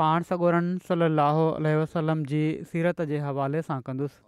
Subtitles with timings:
[0.00, 1.42] पाण सगोरन सली लहो
[1.80, 4.20] वसलम जी सीरत जे हवाले सां कंदुसि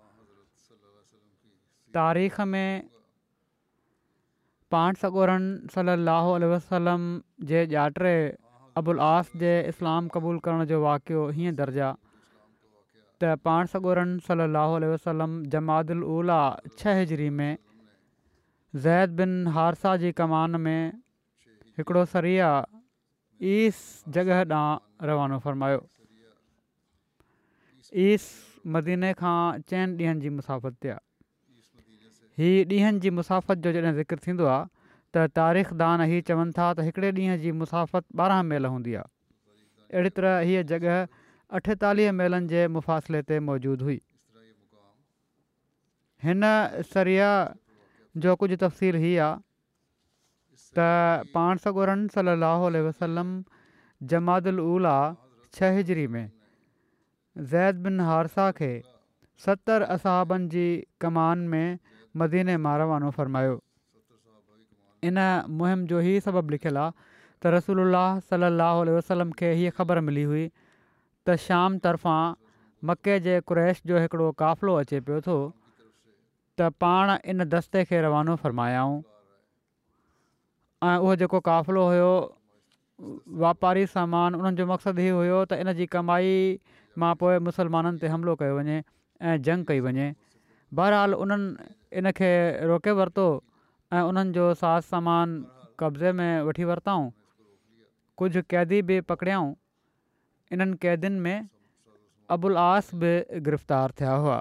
[1.99, 2.91] तारीख़ में
[4.75, 7.03] पाण सॻोरनि सलहोल वसलम
[7.51, 8.15] जे ॼाटरे
[8.81, 14.87] अबुल आस जे इस्लाम क़बूल करण जो वाक़ियो हीअं दर्जु त पाण सगोरन सलाहु आल
[14.93, 15.69] वसलम
[16.17, 16.39] उला
[16.81, 17.53] छह हिजरी में
[18.89, 20.79] ज़ैद बिन हारसा जी कमान में
[21.79, 22.49] हिकिड़ो सरिया
[23.53, 23.85] ईस
[24.19, 25.81] जॻह ॾांहुं रवानो फ़रमायो
[28.05, 28.25] ईस
[28.75, 29.39] मदीने खां
[29.71, 31.03] चइनि ॾींहनि जी मुसाफ़त ते आहे
[32.41, 34.65] हीअ ॾींहनि जी मुसाफ़त जो जॾहिं ज़िक्र थींदो आहे
[35.15, 39.13] त तारीख़ दान चवनि था त हिकिड़े ॾींहं जी मुसाफ़त ॿारहं मेल हूंदी आहे
[39.95, 40.95] अहिड़ी तरह हीअ जॻह
[41.61, 44.01] अठेतालीह मेलनि जे मुफ़ासिले ते मौजूदु हुई
[46.25, 46.49] हिन
[46.95, 47.31] सरिया
[48.25, 49.43] जो कुझु तफ़सील हीअ आहे
[50.77, 53.43] त पाण सॻोरनि सलाह वसलम
[54.03, 54.97] जमादुला
[55.59, 56.31] छजरी में
[57.39, 58.73] ज़ैद बिन हारसा खे
[59.47, 61.79] सतरि असहाबनि जी कमान में
[62.23, 63.57] मदीने मां रवानो फ़रमायो
[65.11, 65.19] इन
[65.63, 67.13] मुहिम जो इहो सबबु लिखियलु आहे
[67.45, 70.45] त اللہ सलाहु वसलम खे हीअ ख़बर मिली हुई
[71.27, 72.43] त शाम तर्फ़ां
[72.91, 75.39] मके जे कु्रैश जो हिकिड़ो क़ाफ़िलो अचे पियो थो
[76.61, 79.03] त इन दस्ते खे रवानो फ़रमायाऊं
[80.89, 82.11] ऐं उहो जेको क़ाफ़िलो हुयो
[83.03, 86.31] वापारी सामान उन्हनि जो मक़सदु इहो हुयो त इन जी कमाई
[86.99, 88.77] मां पोइ मुसलमाननि ते हमिलो कयो वञे
[89.21, 90.07] ऐं जंग कई वञे
[90.75, 92.31] बहरहाल उन्हनि इनखे
[92.71, 93.27] रोके वरितो
[93.99, 95.29] ऐं उन्हनि जो साज सामान
[95.79, 97.03] कब्ज़े में वठी वरितऊं
[98.17, 99.51] कुझु क़ैदी बि पकड़ियाऊं
[100.55, 101.39] इन्हनि क़ैदियुनि में
[102.37, 103.13] अबुल आस बि
[103.51, 104.39] गिरफ़्तार थिया हुआ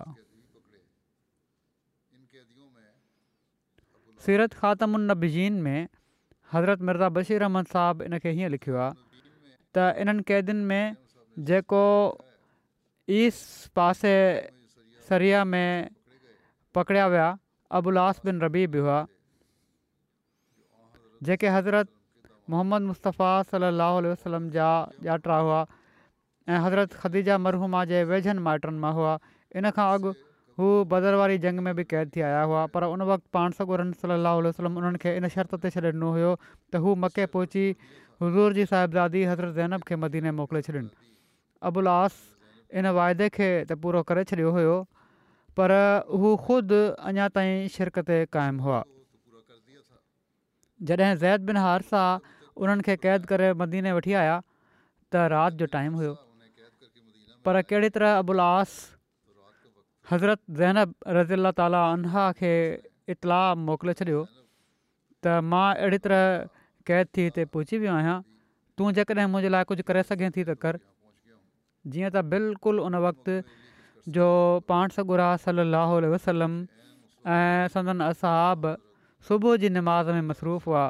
[4.25, 5.79] सीरत ख़ातबीज़ीन में
[6.53, 9.21] हज़रत मिर्ज़ा बशीर अहमद साहबु इन खे हीअं लिखियो आहे
[9.75, 10.95] त इन्हनि क़ैदिन में
[11.49, 11.83] जेको
[13.19, 14.13] ईस्ट पासे
[15.07, 15.89] सरिया में
[16.77, 17.29] पकड़िया विया
[17.79, 18.99] अबु उल्हास बिन रबी बि हुआ
[21.29, 21.89] जेके हज़रत
[22.53, 24.69] मुहम्मद मुस्तफा सलाहु वसलम जा
[25.09, 25.59] ॼाटा हुआ
[26.51, 29.17] ऐं हज़रत ख़दीजा मरहूमा जे वेझनि माइटनि मां हुआ
[29.57, 30.11] इन खां अॻु
[30.59, 33.77] हू बदर वारी जंग में बि क़ैद थी आया हुआ पर उन वक़्तु पाण सॻु
[34.01, 34.13] सली
[34.47, 36.33] वसलम उन्हनि खे इन शर्त ते छॾे ॾिनो हुयो
[36.73, 37.63] त हू मके पहुची
[38.23, 40.93] हुज़ूर जी साहिब दादी हज़रत ज़ैनब खे मदीने मोकिले छॾियनि
[41.71, 42.21] अबु अल आस
[42.83, 44.75] इन वाइदे खे त पूरो करे छॾियो हुयो
[45.59, 48.83] पर हू ख़ुदि अञा ताईं शिरकत ते क़ाइमु हुआ
[50.91, 56.01] जॾहिं ज़ैद बिन हार उन्हनि खे क़ैद करे मदीने वठी आया त राति जो टाइम
[56.01, 56.13] हुयो
[57.45, 58.19] पर कहिड़ी तरह
[60.11, 62.53] हज़रत ज़ैनब رضی اللہ खे
[63.13, 64.21] इतला मोकिले छॾियो
[65.23, 66.47] त मां अहिड़ी तरह
[66.87, 68.17] क़ैद थी हिते पहुची वियो आहियां
[68.77, 70.79] तूं जेकॾहिं मुंहिंजे लाइ कुझु करे सघे थी त कर
[71.87, 73.35] जीअं त बिल्कुलु उन वक़्ति
[74.17, 74.27] जो
[74.71, 76.55] पाण सगुरा सली अलाह वसलम
[77.35, 78.71] ऐं संदन असाब
[79.27, 80.85] सुबुह जी निमाज़ में मसरूफ़ु हुआ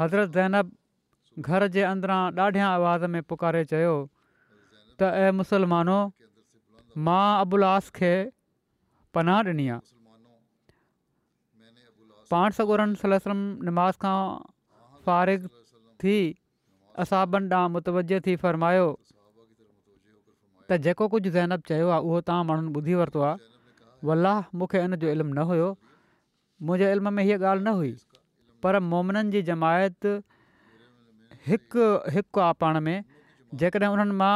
[0.00, 5.98] हज़रत ज़ैनब घर जे अंदरां ॾाढियां आवाज़ में पुकारे चयो त ऐं मुसलमानो
[7.06, 8.10] मां अबुलास खे
[9.16, 9.82] पनाह ॾिनी आहे
[12.30, 14.14] पाण सगोरनि सलम निमाज़ खां
[15.06, 15.50] फ़ारिग़ु
[16.04, 16.14] थी
[17.04, 22.98] असाबन ॾांहुं मुतवज थी फ़र्मायो त जेको कुझु ज़ैनब चयो आहे उहो तव्हां माण्हुनि ॿुधी
[23.02, 25.70] वरितो आहे अलाह मूंखे इन जो इल्मु न हुयो
[26.68, 27.92] मुंहिंजे इल्म में हीअ ॻाल्हि न हुई
[28.64, 30.08] पर मोमननि जी जमायत
[31.48, 31.86] हिकु
[32.18, 32.98] हिकु आहे पाण में
[33.62, 34.34] जेकॾहिं उन्हनि मां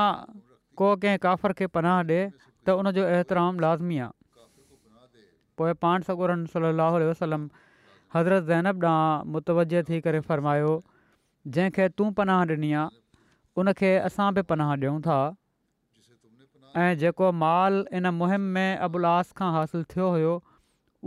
[0.82, 2.20] को कंहिं काफ़र खे पनाह ॾिए
[2.66, 4.10] त उनजो एतिराम लाज़मी आहे
[5.60, 7.48] पोइ पाण सगूरन सली वसलम
[8.14, 10.70] हज़रत ज़ैनब ॾांहुं मुतवज थी करे फ़र्मायो
[11.56, 13.00] जंहिंखे तूं पनाह ॾिनी आहे
[13.64, 15.18] उनखे असां बि पनाह ॾियूं था
[16.82, 20.34] ऐं जेको माल इन मुहिम में अबुल्लास खां हासिलु थियो हुयो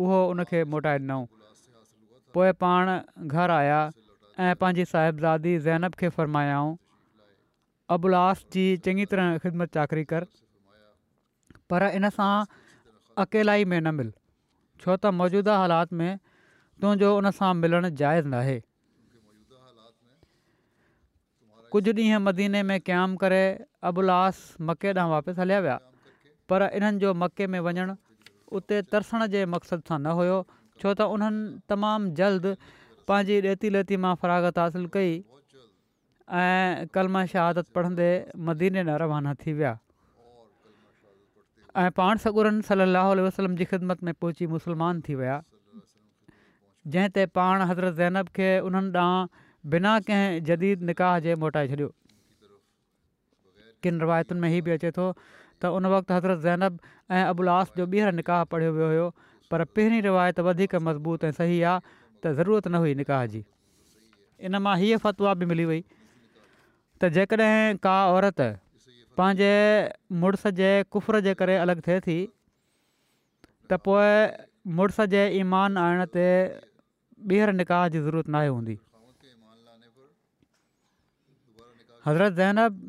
[0.06, 3.80] उहो उनखे मोटाए ॾिनऊं पोइ पाण घर आया
[4.46, 6.76] ऐं पंहिंजी साहिबज़ादी ज़ैनब खे फ़र्मायाऊं
[7.98, 10.28] अबु अलस जी चङी तरह ख़िदमत चाकरी कर
[11.70, 12.32] पर इन सां
[13.26, 14.12] अकेला में न मिल
[14.84, 16.12] छो त मौजूदा हालात में
[16.82, 18.58] तुंहिंजो उन सां मिलणु जाइज़ न आहे
[21.76, 23.44] कुझु ॾींहं मदीने में क़यामु करे
[23.90, 24.38] अबुल्लास
[24.70, 25.78] मके ॾांहुं वापसि हलिया विया
[26.52, 27.96] पर इन्हनि जो मके में वञणु
[28.60, 30.38] उते तरसण जे मक़सद सां न हुयो
[30.82, 32.48] छो त उन्हनि तमामु जल्द
[33.10, 35.12] पंहिंजी रेती लेती मां फरागत हासिलु कई
[36.44, 38.10] ऐं कलमा शहादत पढ़ंदे
[38.50, 39.74] मदीने ॾांहुं रवाना थी विया
[41.84, 45.42] ऐं पाण सगुरनि सली अलाह वसलम जी ख़िदमत में पहुची मुस्लमान थी विया
[46.94, 49.28] जंहिं ते पाण हज़रत ज़ैनब खे उन्हनि ॾांहुं
[49.74, 51.90] बिना कंहिं जदीद निकाह जे मोटाए छॾियो
[53.84, 56.80] किन रिवायतुनि में हीअ बि अचे थो त उन वक़्तु हज़रत ज़ैनब
[57.12, 59.08] ऐं अबुल्लास जो ॿीहर निकाह पढ़ियो वियो हुयो
[59.52, 63.44] पर पहिरीं रिवायत वधीक मज़बूत ऐं सही आहे त ज़रूरत न हुई निकाह जी
[64.48, 65.84] इन मां हीअ फ़तवा बि मिली वई
[67.04, 68.42] त जेकॾहिं का औरत
[69.20, 69.54] पंहिंजे
[70.22, 76.28] मुड़ुस जे कुफर जे करे अलॻि थिए थी त पोइ मुड़ुस जे ईमान आणण ते
[77.30, 78.74] ॿीहर निकाह जी ज़रूरत न आहे हूंदी
[82.08, 82.82] हज़रत ज़ैनब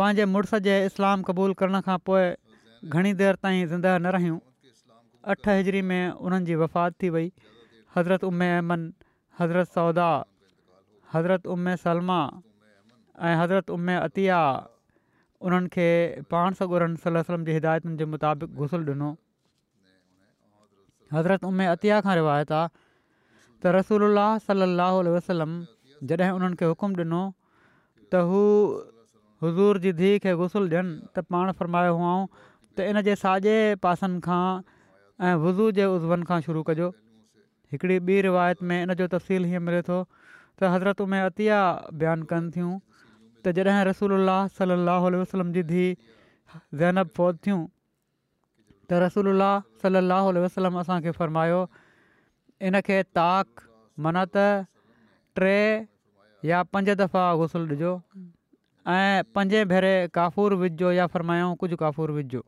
[0.00, 2.26] पंहिंजे मुड़ुस जे इस्लाम क़बूलु करण खां पोइ
[2.96, 4.38] घणी देरि ताईं ज़िंदह न रहियूं
[5.34, 7.32] अठ हिजरी में उन्हनि जी वफ़ात थी वई
[7.96, 8.84] हज़रत उम अमन
[9.40, 10.06] हज़रत सौदा
[11.14, 12.20] हज़रत उम सलमा
[13.30, 14.42] ऐं हज़रत उम अतिया
[15.48, 15.88] उन्हनि खे
[16.30, 19.10] पाण सॻोर सलम जी हिदायतुनि जे मुताबिक़ गुसुलु ॾिनो
[21.12, 22.68] हज़रत उमे अतिया खां रिवायत आहे
[23.62, 25.54] त रसूल अलाह सलाहु वसलम
[26.10, 27.22] जॾहिं उन्हनि खे हुकुम ॾिनो
[28.12, 28.42] त हू
[29.46, 32.26] हज़ूर जी धीउ खे ग़ुसल ॾियनि त पाण फरमायो हुआऊं
[32.76, 33.56] त इन जे साॼे
[33.88, 34.44] पासनि खां
[35.30, 36.92] ऐं हुज़ू जे उज़वनि खां शुरू कजो
[37.72, 41.58] हिकिड़ी ॿी रिवायत में इन जो तफ़सील हीअं मिले थो त हज़रत उमे अतिआ
[42.04, 42.72] बयानु कनि थियूं
[43.44, 44.14] त जॾहिं रसूल
[44.58, 45.90] सलाहु उल वसलम जी धीउ
[46.80, 49.30] ज़हनब पहुतियूं त रसूल
[49.84, 51.60] सलाहु उल वसलम असांखे फ़र्मायो
[52.70, 53.64] इनखे ताक़
[54.06, 54.36] मनत
[55.40, 55.54] टे
[56.52, 57.92] या पंज दफ़ा गुसल ॾिजो
[58.90, 62.42] ऐं पंजे भेरे काफ़ूर विझिजो या फ़रमायो कुझु काफ़ूर विझिजो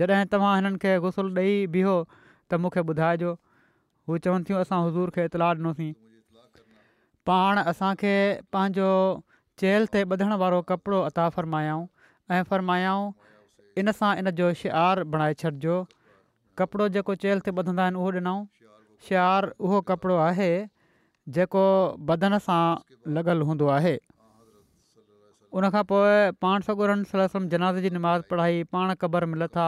[0.00, 1.96] जॾहिं तव्हां हिननि खे गसल ॾेई बीहो
[2.50, 3.30] त मूंखे ॿुधाइजो
[4.08, 5.90] हू चवनि थियूं असां हज़ूर खे इतलाह ॾिनोसीं
[7.30, 8.14] पाण असांखे
[8.54, 8.88] पंहिंजो
[9.62, 11.82] चेल्हि ते ॿधण वारो कपिड़ो अता फ़र्मायाऊं
[12.36, 13.04] ऐं फ़र्मायाऊं
[13.82, 15.74] इन सां इन जो शिआर बणाए छॾिजो
[16.60, 18.40] कपिड़ो जेको चेल्हि ते ॿधंदा आहिनि उहो ॾिनऊं
[19.08, 20.48] शिआर उहो कपिड़ो आहे
[21.36, 21.62] जेको
[22.10, 22.58] बदन सां
[23.18, 23.94] लॻल हूंदो आहे
[25.60, 27.06] उनखां पोइ पाण सगुरन
[27.54, 29.66] जनाज़ जी निमाज़ पढ़ाई पाण क़बर मिलथा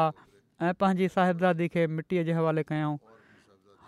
[0.63, 2.93] ऐं पंहिंजी साहिब दादी खे मिटीअ जे हवाले कयूं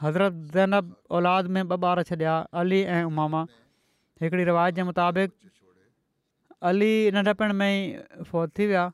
[0.07, 3.45] हज़रत ज़ैनब औलाद में ॿ ॿार छॾिया अली ऐं उमामा
[4.23, 5.35] हिकिड़ी रिवायत जे मुताबिक़
[6.63, 8.85] अली नंढपण में ई फ़ौत थी विया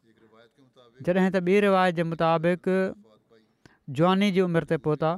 [1.07, 2.67] जॾहिं त ॿी रिवायत जे मुताबिक़
[3.99, 5.11] जवानी जी उमिरि ते पहुता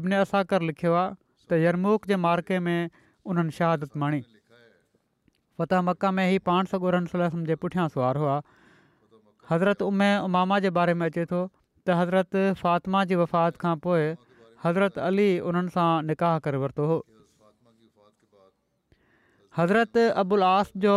[0.00, 1.14] इब्न असाकर लिखियो आहे
[1.50, 2.90] त यरमूक जे मार्के में
[3.26, 4.20] उन्हनि शहादत माणी
[5.62, 8.36] फ़तह मका में ई पाण सॻो जे पुठियां सुवारु हुआ
[9.50, 14.10] हज़रत उमे उमामा जे बारे में अचे थो त हज़रत फ़ातिमा जी वफ़ात खां पोइ
[14.66, 16.98] हज़रत अली उन्हनि सां निकाह करे वरितो हो
[19.60, 20.96] हज़रत अबुल आस जो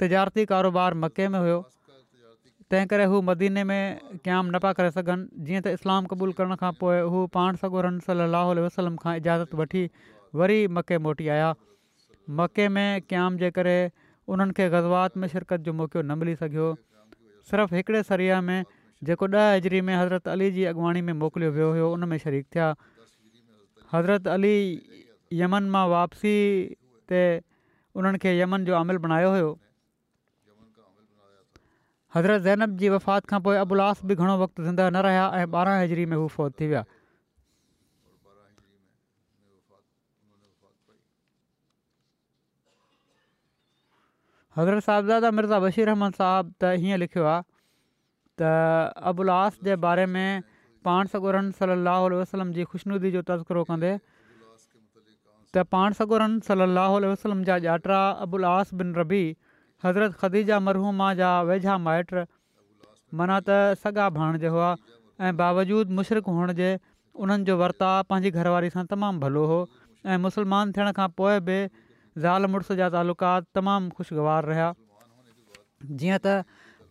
[0.00, 1.58] तजारती कारोबार मके में हुयो
[2.70, 3.82] तंहिं करे हू मदीने में
[4.24, 7.56] क़यामु न पिया करे सघनि जीअं त इस्लाम क़बूल करण खां पोइ हू पाण
[8.06, 9.84] صلی اللہ علیہ वसलम खां इजाज़त वठी
[10.42, 11.52] वरी मके मोटी आया
[12.40, 13.76] मके में क़याम जे करे
[14.34, 16.66] उन्हनि खे गज़वात में शिरकत जो मौक़ो न मिली सघियो
[17.50, 18.70] सिर्फ़ु हिकिड़े सरिया में
[19.10, 22.46] जेको ॾह अजरी में हज़रत अली जी अॻुवाणी में मोकिलियो वियो हुयो उन में शरीक
[22.56, 22.68] थिया
[23.94, 24.54] हज़रत अली
[25.42, 26.34] यमन मां वापसी
[27.12, 27.22] ते
[28.02, 29.52] उन्हनि यमन जो अमिलु बणायो हुयो
[32.14, 35.80] हज़रत ज़ैनब जी वफ़ात खां पोइ अबुल्लास बि घणो वक़्तु ज़िंदा न रहिया ऐं ॿारहं
[35.84, 36.82] हज़री में हू फौत थी विया
[44.58, 47.42] हज़रत साहिब दादा मिर्ज़ा बशीर अहमद साहिबु त हीअं लिखियो आहे
[48.42, 48.52] त
[49.12, 50.42] अबु उल्हास जे बारे में
[50.90, 57.60] पाण सगोरनि सलाह वसलम जी ख़ुशनुदी जो तज़कुरो कंदे त पाण सगुरनि सली अलाह वा
[57.66, 59.22] ॼाटरा अबुल्लह बिन रबी
[59.84, 62.14] हज़रत ख़दीजा मरहूमा जा वेझा माइट
[63.20, 64.68] माना त सॻा भाण हुआ
[65.26, 66.68] ऐं बावजूदु मुशरक़ हुअण जे
[67.24, 69.58] उन्हनि जो वर्ता पंहिंजी घरवारी सां तमामु भलो हो
[70.12, 71.58] ऐं मुसलमान थियण खां पोइ बि
[72.24, 74.70] ज़ाल मुड़ुसु जा तालुकात तमामु ख़ुशगवार रहिया
[76.02, 76.36] जीअं त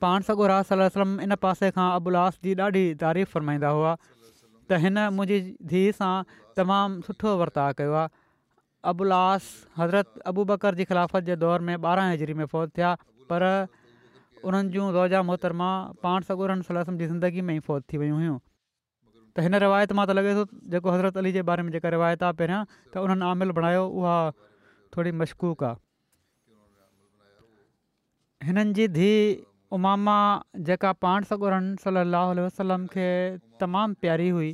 [0.05, 5.53] पाण सॻो इन पासे खां अबु उल्हास जी ॾाढी तारीफ़ फ़रमाईंदा हुआ त हिन मुंहिंजी
[5.73, 6.13] धीउ सां
[6.61, 8.17] तमामु सुठो वर्ता कयो आहे
[8.91, 9.43] अबु उलास
[9.79, 12.87] हज़रत अबू बकर जी ख़िलाफ़त जे दौर में ॿारहं हज़री में फ़ोत थिया
[13.29, 13.41] पर
[14.49, 15.67] उन्हनि जूं रोज़ा मोहतरमा
[16.03, 18.35] पाण सगोरन सला जी ज़िंदगी में ई फ़ोत थी वियूं हुयूं
[19.35, 20.43] त हिन रिवायत मां त लॻे थो
[20.75, 24.17] जेको हज़रत अली जे बारे में जेका रिवायत आहे पहिरियां त उन्हनि आमिलु बणायो उहा
[24.97, 29.23] थोरी मश्कूक आहे हिननि जी धीउ
[29.79, 30.17] उमामा
[30.71, 33.07] जेका पाण सगुरन सलाहु वसलम खे
[33.63, 34.51] तमामु प्यारी हुई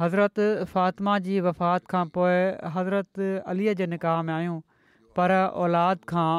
[0.00, 2.40] हज़रत फ़ातिमा जी वफ़ात खां पोइ
[2.76, 4.58] हज़रत अलीअ जे निकाह में आहियूं
[5.16, 5.30] पर
[5.64, 6.32] औलाद खां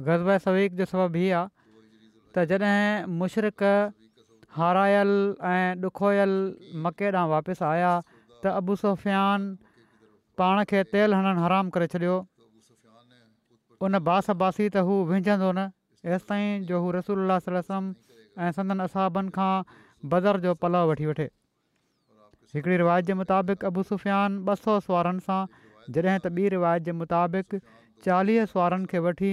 [0.08, 1.46] ग़ज़ब सवीक़ जो सबबु हीउ आहे
[2.34, 3.64] त जॾहिं मुशरक़
[4.58, 5.10] हारायल
[5.54, 6.30] ऐं ॾुखोयल
[6.82, 7.92] मके ॾांहुं वापसि आया
[8.42, 9.50] त अबू सुफ़ियान
[10.38, 12.16] पाण खे तेल हणणु हराम करे छॾियो
[13.82, 15.62] उन बास बासी त हू विझंदो न
[16.10, 17.86] हेसि ताईं जो हू रसूल सल रसम
[18.46, 19.52] ऐं संदनि असाबनि खां
[20.12, 21.26] बदर जो पलउ वठी वठे
[22.54, 25.40] हिकिड़ी रिवायत जे मुताबिक़ अबू सुफ़ियान ॿ सौ सुवारनि सां
[25.96, 27.56] जॾहिं त ॿी रिवायत जे मुताबिक़
[28.06, 29.32] चालीह सुवारनि खे वठी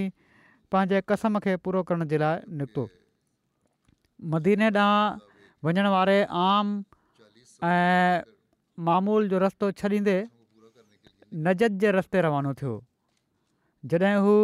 [0.74, 2.86] पंहिंजे कसम खे पूरो करण जे लाइ निकितो
[4.34, 6.72] मदीने ॾांहुं वञण वारे आम
[7.72, 8.22] ऐं
[8.88, 10.16] मामूल जो रस्तो छॾींदे
[11.46, 12.74] नजत जे रस्ते रवानो थियो
[13.90, 14.34] जॾहिं हू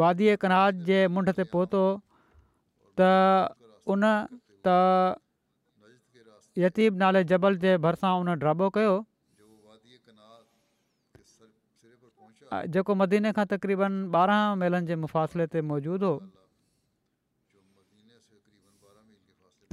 [0.00, 1.80] वादीअ कनाज जे मुंड ते पहुतो
[3.00, 3.08] त
[3.94, 4.04] उन
[4.68, 4.76] त
[6.64, 8.94] यतीब नाले जबल जे भरिसां उन ड्राबो कयो
[12.74, 16.18] जेको मदीने खां तक़रीबनि ॿारहं मेलनि जे मुफ़ासिले ते मौजूदु हो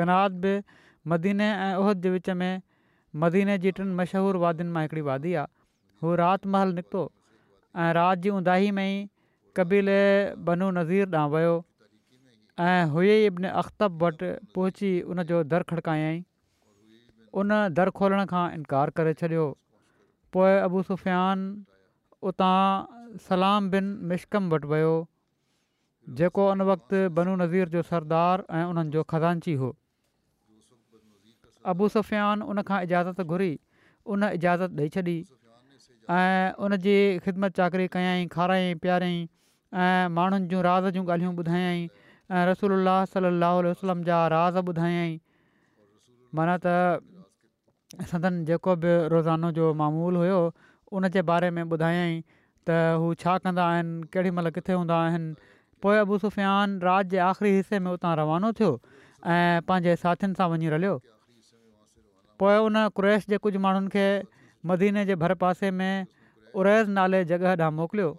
[0.01, 0.51] कनाद बि
[1.13, 2.53] मदीने ऐं ओहिद जे विच में
[3.23, 7.03] मदीने जी टिनि मशहूरु वादियुनि मां हिकिड़ी वादी आहे हू रातिमहल निकितो
[7.77, 8.91] ऐं राति जी उंदाही में
[9.57, 9.99] कबीले
[10.49, 11.53] बनू नज़ीर ॾांहुं वियो
[12.67, 16.17] ऐं हुई अबन अख़्तब वटि पहुची उन जो दरु खड़िकायईं
[17.37, 19.45] उन दर खोलण खां इनकार करे छॾियो
[20.33, 21.39] पोइ अबु सुफ़ियान
[22.31, 22.57] उतां
[23.29, 24.95] सलाम बिन मिशकम वटि वियो
[26.17, 29.69] जेको उन वक़्तु बनू नज़ीर जो सरदार ऐं उन्हनि जो खदांची हो
[31.75, 33.53] अबू सुफ़ियान उनखां इजाज़त घुरी
[34.11, 35.17] उन इजाज़त ॾेई छॾी
[36.09, 39.23] ऐं उन जी ख़िदमत चाकरी कयई खाराई पियाराईं
[39.75, 41.81] ऐं माण्हुनि जूं राज़ूं ॻाल्हियूं ॿुधायई
[42.31, 45.11] ऐं रसोल्ला सलाहु वसलम जा राज़ ॿुधायई
[46.39, 50.39] माना त सदन जेको बि रोज़ानो जो मामूल हुयो
[50.95, 52.15] उनजे बारे में ॿुधायई
[52.67, 55.35] त हू छा कंदा आहिनि किथे हूंदा आहिनि
[55.83, 58.71] पोइ सुफ़ियान राति जे आख़िरी हिसे में उतां रवानो थियो
[59.35, 60.97] ऐं पंहिंजे साथियुनि सां वञी रलियो
[62.39, 64.07] पोइ उन क्रेश जे कुझु माण्हुनि
[64.69, 66.05] मदीने जे भर पासे में
[66.61, 68.09] उरैज़ नाले जॻह ॾांहुं मोकिलियो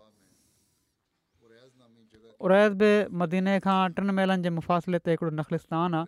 [2.47, 2.91] उरैज़ बि
[3.21, 6.05] मदीने खां टिनि महिलनि जे मुफ़ासिले ते हिकिड़ो नख़लिस्तान आहे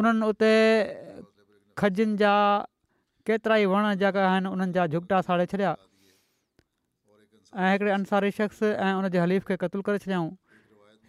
[0.00, 0.52] उन्हनि उते
[1.82, 2.32] खजनि जा
[3.26, 5.72] केतिरा ई वण जेका आहिनि उन्हनि जा झुकटा साड़े छॾिया
[7.60, 10.30] ऐं हिकिड़े अंसारी शख़्स ऐं उनजे हलीफ़ खे क़तूल करे छॾियाऊं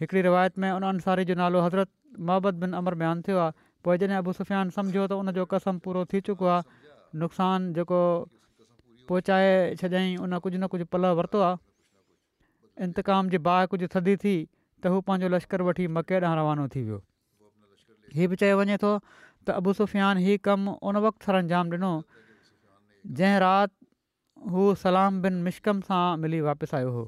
[0.02, 1.88] हिकिड़ी रिवायत में उन अंसारी जो नालो हज़रत
[2.30, 3.52] मोहबत बिन अमर मान थियो आहे
[3.86, 6.83] पोइ जॾहिं अबुसुफियान सम्झो त उनजो कसम पूरो थी चुको आहे
[7.22, 8.00] नुक़सानु जेको
[9.08, 11.58] पहुचाए छॾियईं उन कुझु न कुझु पल वरितो आहे
[12.86, 14.34] इंतकाम जी बाह कुझु थदी थी
[14.82, 16.98] त हू पंहिंजो लश्कर वठी मके ॾांहुं रवानो थी वियो
[18.18, 18.90] हीअ बि चयो वञे थो
[19.46, 21.92] त अबू सुफ़ियान हीउ कमु उन वक़्तु हर अंजाम ॾिनो
[23.18, 23.78] जंहिं राति
[24.54, 27.04] हू सलाम बिन मिशकम सां मिली वापसि आयो हो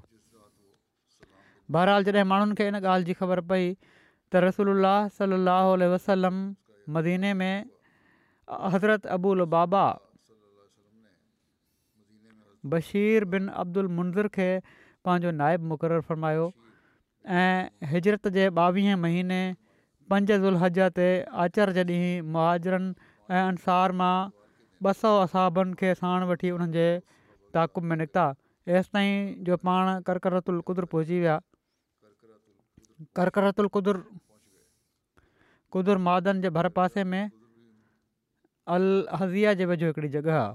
[1.77, 6.43] बहरहाल जॾहिं माण्हुनि खे इन ॻाल्हि जी ख़बर पई त रसूल सली वसलम
[6.99, 7.55] मदीने में
[8.51, 9.85] हज़रत अबुल बाबा
[12.73, 14.49] बशीर बिन अब्दुल मुंज़र खे
[15.05, 16.47] पंहिंजो नाइबु मुक़ररु फ़रमायो
[17.27, 19.41] ऐं हिजरत مہینے ॿावीह महीने
[20.11, 21.07] पंज ज़ुलहज ते
[21.45, 22.95] आचर्ज ॾींहुं मुहाजरनि
[23.31, 24.31] ऐं अंसार मां
[24.83, 27.01] ॿ सौ असाबनि खे साण वठी उन्हनि जे
[27.55, 28.25] ताक़ुब में निकिता
[28.69, 31.21] हेसि ताईं जो पाण कर्करतुल क़ुदुरु पहुची
[33.67, 33.97] القدر
[35.75, 37.31] قدر महादनि जे भर पासे में
[38.75, 38.85] अल
[39.21, 40.55] हज़िया जे वेझो हिकिड़ी जॻह आहे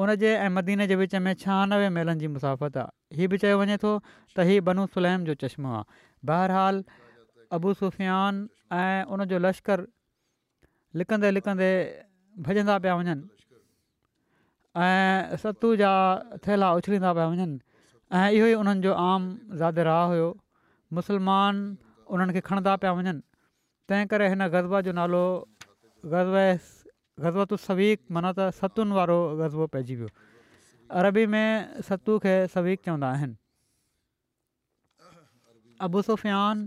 [0.00, 3.58] उन जे ऐं मदीने जे विच में छहानवे मेलनि जी मुसाफ़त आहे हीअ बि चयो
[3.60, 3.92] वञे थो
[4.36, 5.82] त हीअ बनू सुलैम जो चश्मो आहे
[6.30, 6.84] बहरहाल
[7.58, 8.48] अबू सुफ़ियान
[8.82, 9.86] ऐं उनजो लश्कर
[11.02, 11.70] लिकंदे लिकंदे
[12.46, 13.16] भॼंदा पिया वञनि
[14.86, 15.90] ऐं सतू जा
[16.46, 17.58] थैला उछलींदा पिया वञनि
[18.18, 19.22] ऐं इहो ई उन्हनि जो आम
[19.62, 20.28] ज़ाद राह हुयो
[21.00, 21.54] मुसलमान
[22.14, 23.14] उन्हनि खे खणंदा पिया वञनि
[23.88, 25.24] तंहिं करे हिन गज़ब जो नालो
[26.14, 26.36] ग़ज़ब
[27.22, 30.10] ग़ज़बत सवीक माना त सतुनि वारो ग़ज़बो पइजी वियो
[30.98, 33.34] अरबी में सतू खे सवीक चवंदा आहिनि
[35.86, 36.62] अबू सुफ़ियान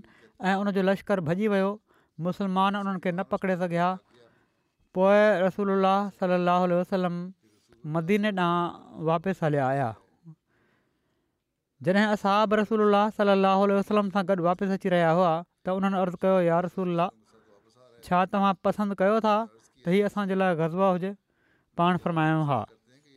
[0.45, 1.69] ऐं उनजो लश्कर भॼी वियो
[2.27, 3.87] मुस्लमान उन्हनि खे न पकिड़े सघिया
[4.97, 5.71] पोइ रसूल
[6.19, 7.15] सल लहल वसलम
[7.95, 9.89] मदीने ॾांहुं वापसि हलिया आया
[11.85, 15.31] जॾहिं असां रसूल सल लहल वसलम सां गॾु वापसि अची रहिया हुआ
[15.65, 17.09] त उन्हनि अर्ज़ु कयो यार रसूल
[18.05, 19.35] छा तव्हां पसंदि कयो था
[19.85, 21.11] त इहा असांजे लाइ गज़बा हुजे
[21.77, 22.57] पाण फरमायो हा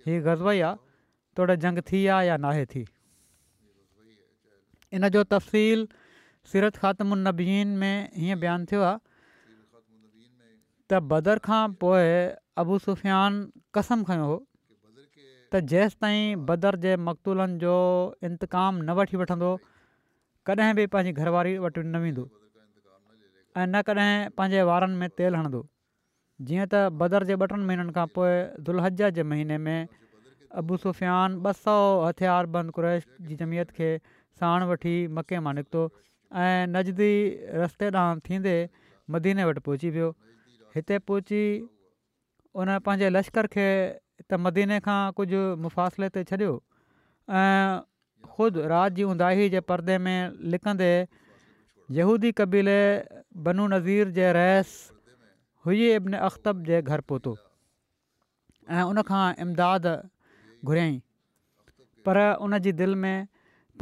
[0.05, 0.77] हीउ गज़बो ई आहे
[1.37, 2.83] तोड़े जंग थी आहे या नाहे थी
[4.97, 5.79] इन जो तफ़सील
[6.53, 12.07] सीरत ख़ात्मीन में हीअं बयानु थियो आहे बदर खां पोइ
[12.65, 13.33] अबू सुफ़ियान
[13.77, 14.37] कसम खयों हो
[15.53, 17.73] त जेसि ताईं बदर जे मक़तूलनि जो
[18.31, 19.51] इंतकाम न वठी वठंदो
[20.49, 22.25] कॾहिं बि पंहिंजी घरवारी वटि न वेंदो
[23.59, 25.63] ऐं न कॾहिं पंहिंजे वारनि में तेल हणंदो
[26.43, 28.31] जीअं त बदर जे ॿ टिनि महीननि खां पोइ
[28.67, 29.89] दुलहजा जे महीने में
[30.61, 31.75] अबू सुफ़ियान ॿ सौ
[32.07, 33.91] हथियार बंद कुरैश जी जमियत खे
[34.43, 35.83] साण वठी मके मां निकितो
[36.35, 37.13] ऐं नज़दी
[37.63, 38.55] रस्ते ॾांहुं थींदे
[39.17, 40.09] मदीने वटि पहुची वियो
[40.77, 41.43] हिते पहुची
[42.63, 43.67] उन पंहिंजे लश्कर खे
[44.27, 46.55] त मदीने खां कुझु मुफ़ासिले ते छॾियो
[47.43, 47.77] ऐं
[48.35, 50.19] ख़ुदि राति जी उंदाही जे परदे में
[50.57, 50.91] लिखंदे
[52.01, 52.79] यहूदी कबीले
[53.47, 54.75] बनू नज़ीर जे रहस
[55.67, 57.31] हुई इब्न अख़्तब जे घर पहुतो
[58.79, 59.87] ऐं उनखां इमदाद
[60.71, 60.93] घुरियई
[62.09, 63.23] पर उन जी दिलि में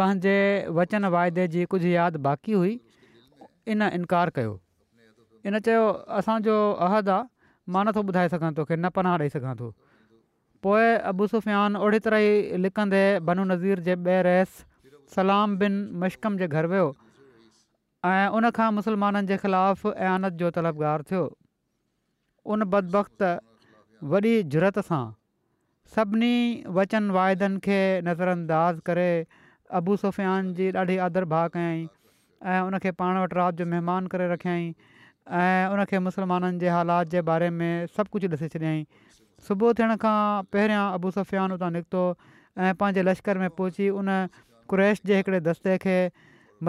[0.01, 0.35] पंहिंजे
[0.79, 2.77] वचन वाइदे जी कुझु यादि बाक़ी हुई
[3.75, 4.55] इन इनकार कयो
[5.51, 5.83] इन चयो
[6.21, 6.55] असांजो
[6.91, 9.73] अहद आहे मां नथो ॿुधाए सघां थो न पनाह ॾेई सघां थो
[10.63, 14.55] पोइ अबूसुफयान ओड़ी तरह ई लिखंदे बनू नज़ीर जे ॿे रहिस
[15.19, 16.89] सलाम बिन मशकम जे घर वियो
[18.17, 21.27] ऐं उनखां मुसलमाननि जे ख़िलाफ़ु अयानत जो तलबगार थियो
[22.51, 23.27] उन बदबत
[24.13, 25.03] वॾी जुरत सां
[25.97, 26.33] सभिनी
[26.79, 27.77] वचन वाइदनि खे
[28.07, 29.27] नज़रअंदाज़ अंदाज़ करे
[29.81, 31.83] आबू सुफ़ियान जी ॾाढी आदर भाउ कयाई
[32.55, 34.67] ऐं उनखे पाण वटि राति जो महिमान करे रखियाई
[35.43, 38.83] ऐं उनखे मुस्लमाननि जे हालात जे बारे में सभु कुझु ॾिसे छॾियई
[39.49, 40.19] सुबुह थियण खां
[40.57, 42.05] पहिरियां अबु सुफ़ियान उतां निकितो
[42.59, 44.13] ऐं पंहिंजे लश्कर में पहुची उन
[44.75, 45.99] कुरैश जे हिकिड़े दस्ते खे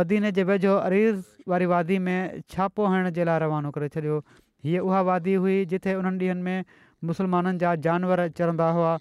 [0.02, 1.24] मदीने जे वेझो अरीज़
[1.56, 2.18] वारी वादी में
[2.56, 4.22] छापो हणण जे लाइ रवानो करे छॾियो
[4.64, 6.64] हीअ उहा वादी हुई जिथे उन्हनि ॾींहनि में
[7.10, 8.92] मुसलमाननि जा जानवर चढ़ंदा हुआ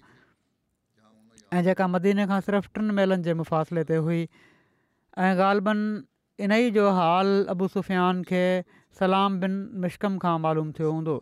[1.57, 4.19] ऐं जेका मदीने खां सिर्फ़ु टिनि मेलनि जे मुफ़ासिले ते हुई
[5.27, 5.83] ऐं ॻाल्हि इन
[6.47, 8.43] इन्हीअ जो हाल अबू सुफ़ियान खे
[8.99, 11.15] सलाम बिन मिशकम खां मालूम थियो हूंदो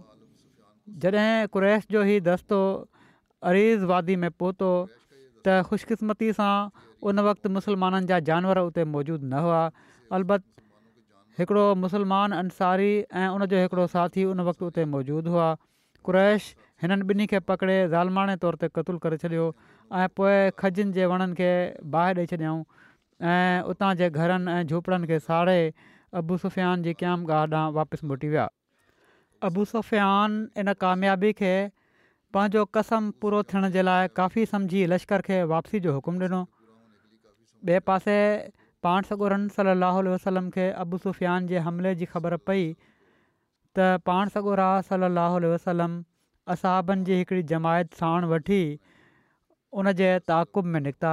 [1.06, 2.62] जॾहिं कुरैश जो ई दस्तो
[3.52, 6.52] अरीज़ वादी में पहुतो त ख़ुशकिस्मती सां
[7.12, 9.62] उन वक़्तु मुसलमाननि जा जानवर उते मौजूदु न हुआ
[10.18, 10.61] अलबत
[11.40, 15.48] हिकिड़ो मुसलमान अंसारी ऐं उनजो हिकिड़ो साथी उन वक़्तु उते मौजूदु हुआ
[16.08, 16.46] कुरैश
[16.84, 19.46] हिननि ॿिन्ही खे पकिड़े ज़ालमाणे तौर ते क़तूल करे छॾियो
[19.96, 21.52] ऐं पोइ खजिनि जे वणनि खे
[21.96, 22.62] बाहि ॾेई छॾियाऊं
[23.34, 25.60] ऐं उतां जे घरनि ऐं झूपड़नि खे साड़े
[26.22, 28.48] अबू सुफ़ियान जी गाह ॾांहुं वापसि मोटी विया
[29.52, 31.54] अबू सुफ़ियान इन कामयाबी खे
[32.36, 36.44] पंहिंजो कसम पूरो थियण जे लाइ काफ़ी सम्झी लश्कर खे वापसी जो हुकुम ॾिनो
[37.70, 38.20] ॿिए पासे
[38.86, 44.70] पाण सॻोरन सलाह वसलम खे अबू सुफ़ियान जे हमले जी ख़बर पई त पाण सगोरा
[44.88, 46.00] सलाह वसलम
[46.56, 48.62] असाबनि जी हिकिड़ी जमायत साण वठी
[49.82, 51.12] उन जे ताक़ुब में निकिता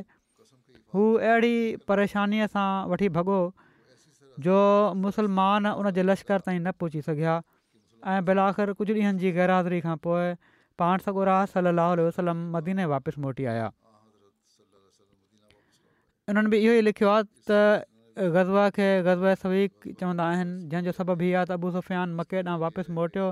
[0.97, 1.53] हू अहिड़ी
[1.93, 3.39] परेशानीअ सां वठी भॻो
[4.49, 4.59] जो
[5.07, 7.39] मुसलमान उन जे लश्कर ताईं न पहुची सघिया
[8.15, 10.29] ऐं बिल आख़िर कुझु ॾींहंनि जी गहरादरी खां पोइ
[10.81, 11.25] पाण सॻो
[12.05, 13.71] वसलम सदीने वापसि मोटी आया
[16.31, 17.61] इन्हनि बि इहो ई लिखियो आहे त
[18.37, 22.61] ग़ज़वा खे ग़ज़ब सवीक चवंदा आहिनि जंहिंजो सबबु ई आहे त अबू सुफ़ियान मके ॾांहुं
[22.63, 23.27] वापसि मोटियो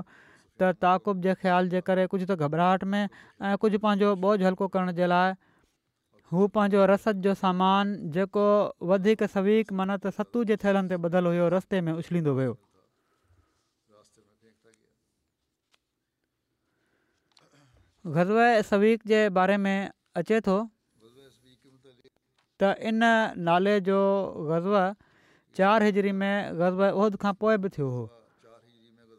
[0.61, 4.67] त ताक़ुब जे ख़्याल जे करे कुझु त घबराहट में ऐं कुझु पंहिंजो बोझ हल्को
[4.77, 5.33] करण जे लाइ
[6.35, 8.45] हू पंहिंजो रसद जो सामान जेको
[8.93, 12.57] वधीक सवीक मन त सतू जे थैलनि ते ॿधलु हुयो रस्ते में उछलींदो वियो
[18.07, 18.39] गज़व
[18.69, 19.89] सवीक जे बारे में
[20.21, 20.57] अचे थो
[22.61, 23.03] त इन
[23.47, 23.97] नाले जो
[24.49, 24.77] ग़ज़व
[25.57, 28.07] चारि हिजरी में गज़ब उहिद खां पोइ बि ہو हुओ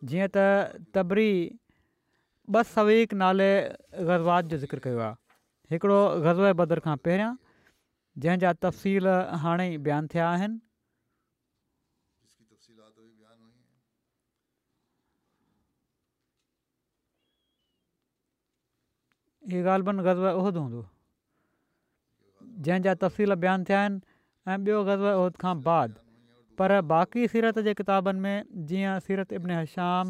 [0.08, 0.46] जीअं تا
[0.94, 1.32] तबरी
[2.52, 3.50] بس सवीक नाले
[3.98, 7.32] गज़वात जो ज़िक्र कयो आहे बदर खां पहिरियां
[8.18, 9.06] जंहिंजा तफ़सील
[9.42, 9.68] हाणे
[19.52, 20.80] हीअ ॻाल्हि ग़ज़ब ग़ज़बु उहद हूंदो
[22.68, 25.90] जंहिंजा तफ़सील बयानु थिया आहिनि ऐं ॿियो ग़ज़ब उहिद खां बाद
[26.58, 28.38] पर बाक़ी सीरत जे किताबनि में
[28.70, 30.06] जीअं सीरत इब्न हश्याम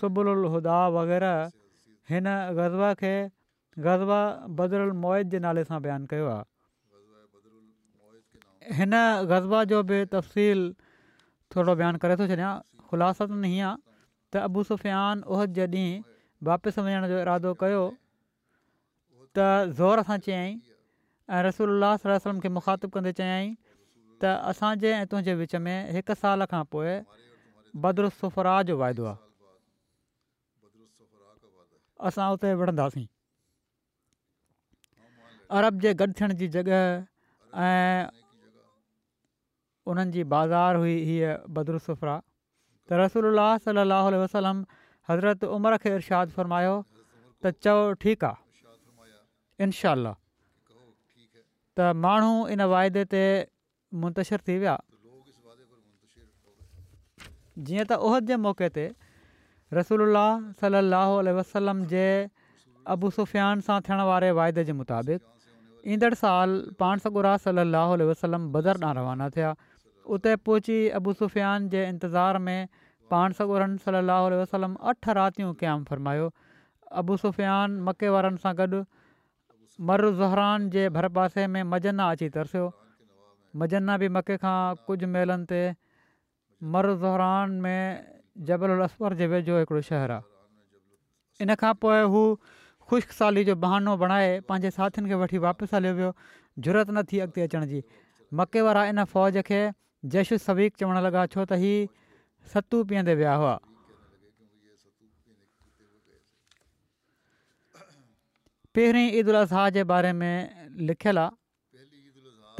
[0.00, 1.36] सुबुल उलहुदा वग़ैरह
[2.12, 2.26] हिन
[2.60, 3.12] ग़ज़ब खे
[3.86, 4.22] ग़ज़ा
[4.60, 6.40] बदिरलमोइद जे नाले सां बयानु कयो आहे
[8.80, 8.94] हिन
[9.34, 10.64] ग़ज़ब जो बि तफ़सील
[11.54, 12.50] थोरो बयानु करे थो छॾियां
[12.90, 13.78] ख़ुलासतनि हीअं आहे
[14.34, 15.86] त अबू सुफ़ियान उहिद जॾहिं
[16.50, 17.84] वापसि वञण जो इरादो कयो
[19.36, 19.46] त
[19.80, 20.56] ज़ोर सां चयईं
[21.36, 23.50] ऐं रसोल्ला सल वे खे मुखातिबु कंदे चयाईं
[24.20, 26.94] त असांजे ऐं तुंहिंजे विच में हिकु साल खां पोइ
[27.86, 29.24] बदरुसुरा जो वाइदो आहे
[32.10, 33.06] असां उते विढ़ंदासीं
[35.58, 36.72] अरब जे गॾु थियण जी जॻह
[37.66, 38.08] ऐं
[39.90, 44.64] उन्हनि जी बाज़ारि हुई हीअ भदुरु सुफरा त रसोल्ला सलाहु वसलम
[45.12, 46.74] हज़रत उमिरि खे इर्शादु फरमायो
[47.44, 48.44] त चओ ठीकु आहे
[49.64, 49.94] इनशा
[51.76, 53.22] त माण्हू इन वाइदे ते
[54.04, 54.76] मुंतशिर थी विया
[57.68, 58.86] जीअं त उहद जे मौक़े ते
[59.78, 60.02] रसूल
[60.62, 62.04] सलाहु वसलम जे
[62.94, 65.22] अबू सुफ़ियान सां थियण वारे वाइदे जे मुताबिक़
[65.94, 69.54] ईंदड़ साल पाण सगुरा सलाहु वसलम बदर ॾांहुं रवाना थिया
[70.16, 72.68] उते पहुची अबू सुफ़ियान जे इंतज़ार में
[73.14, 76.30] पाण सगुरनि सलाहु वसलम अठ रातियूं क़याम फरमायो
[77.04, 78.82] अबू सुफ़ियान मके वारनि सां गॾु
[79.80, 82.66] मर ज़हरान जे भर पासे में मजन्ना अची तरसियो
[83.58, 85.60] मजन्ना बि मके खां कुझु मेलनि ते
[86.74, 88.14] मर ज़हरान में
[88.48, 92.22] जबल उल असर जे वेझो हिकिड़ो शहरु आहे इन खां पोइ हू
[92.88, 96.12] ख़ुश्क साली जो बहानो बणाए पंहिंजे साथियुनि खे वठी वापसि हलियो वियो
[96.64, 97.82] ज़रूरत न थी अॻिते अचण जी
[98.40, 99.60] मके वारा इन फ़ौज खे
[100.16, 101.74] जश सवीक चवणु लॻा छो त ही
[102.54, 103.56] सतू पीअंदे विया हुआ
[108.76, 111.32] पहिरीं ईद उलज़ाह जे बारे में लिखियलु आहे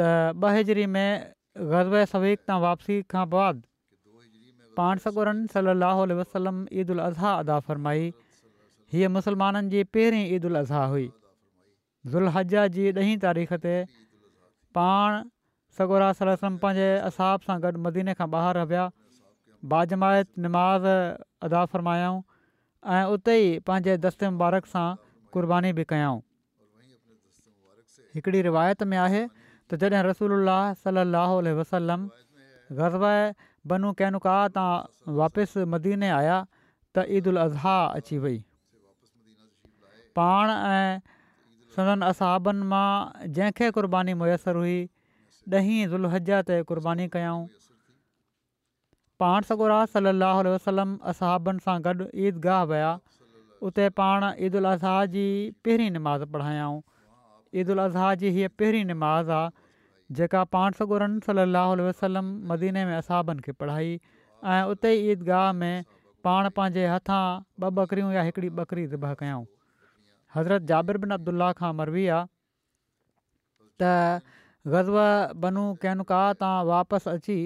[0.00, 1.26] त ॿिरी में
[1.58, 3.60] ग़ज़ब सवीक़ वापसी खां बाद
[4.78, 8.08] पाण सगोरन सली वसलम ईद उल उलज़ाह अदा फ़रमाई
[8.94, 11.06] हीअ मुसलमाननि जी पहिरीं ईद उल उलज़ हुई
[12.14, 13.76] ज़ुलज जी ॾहीं तारीख़ ते
[14.78, 15.20] पाण
[15.80, 18.88] सगोर पंहिंजे असाब सां गॾु मदीने खां ॿाहिरि हुया
[19.74, 20.92] बाजमायत नमाज़
[21.50, 22.22] अदा फ़रमायाऊं
[22.98, 24.88] ऐं उते ई पंहिंजे दस्ते मुबारक सां
[25.34, 26.20] क़बानी बि कयऊं
[28.14, 29.26] हिकिड़ी रिवायत में आहे
[29.70, 30.32] त जॾहिं रसूल
[30.84, 32.06] सलाहु वसलम
[32.80, 34.66] ग़ज़बन कैनुका तां
[35.20, 36.36] वापसि मदीने आया
[36.94, 38.36] त ईद उलज़ अची वई
[40.18, 41.00] पाण ऐं
[41.76, 44.78] सदन असहाबनि मां जंहिंखे क़ुर्बानी मुयसरु हुई
[45.58, 47.44] ॾहीं ज़ुलह ते क़ुर्बानी कयाऊं
[49.22, 49.82] पाण सॻो रा
[50.52, 52.94] वसलम अल सां गॾु ईदगाह विया
[53.64, 55.26] उते पाण ईद उल अज़हा जी
[55.64, 56.80] पहिरीं निमाज़ पढ़ायऊं
[57.60, 62.96] ईद उल उलज़ाह जी हीअ पहिरीं निमाज़ आहे जेका पाण सगुरन सली वसलम मदीने में
[62.96, 63.98] असाबनि खे पढ़ाई
[64.54, 65.84] ऐं उते ईदगाह में
[66.26, 67.22] पाण पंहिंजे हथां
[67.62, 69.42] ॿ ॿकरियूं या हिकिड़ी ॿकरि ज़िबह कयूं
[70.36, 73.88] हज़रत जाबिर बिन अब्दुला खां मरबी आहे
[74.74, 77.38] ग़ज़ब बनू कैनका तां वापसि अची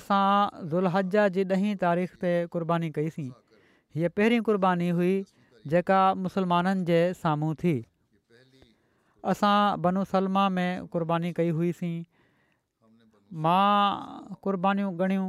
[0.00, 0.24] असां
[0.70, 3.28] ज़ुलहजा जी ॾहीं तारीख़ ते क़ुर्बानी कईसीं
[3.96, 5.12] हीअ पहिरीं क़ुर्बानी हुई
[5.72, 7.72] जेका मुसलमाननि जे साम्हूं थी
[9.32, 9.52] असां
[9.86, 11.94] बनुसलमा में क़ुर्बानी कई हुईसीं
[13.48, 15.28] मां क़रबानीूं ॻणियूं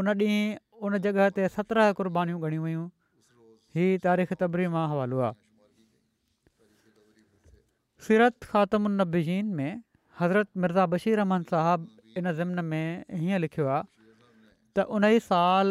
[0.00, 2.88] उन ॾींहुं उन जॻह ते सत्रहं क़ुर्बानीूं ॻणी वयूं
[3.78, 5.38] हीउ तारीख़ तबरी मां हवालो आहे
[8.08, 9.72] सीरत ख़ात्मनीज़ीन में
[10.20, 12.86] हज़रत मिर्ज़ा बशीरहमान साहबु इन ज़िमन में
[13.20, 13.82] हीअं लिखियो आहे
[14.78, 15.68] त उन ई साल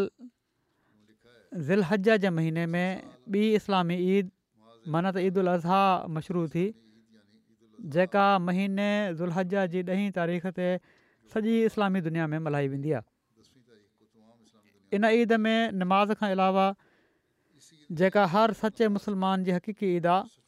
[1.58, 3.02] ज़िलहज जे महीने में
[3.34, 4.30] ॿी इस्लामी ईद
[5.20, 6.74] ईद उल अज़हा मशरू थी
[7.96, 10.70] जेका महीने ज़ुलहज जी ॾहीं तारीख़ ते
[11.34, 13.08] सॼी इस्लामी दुनिया में मल्हाई वेंदी आहे
[14.96, 16.68] इन ईद में नमाज़ खां अलावा
[18.02, 20.40] जेका हर सचे मुसलमान जी हक़ीक़ी ईद आहे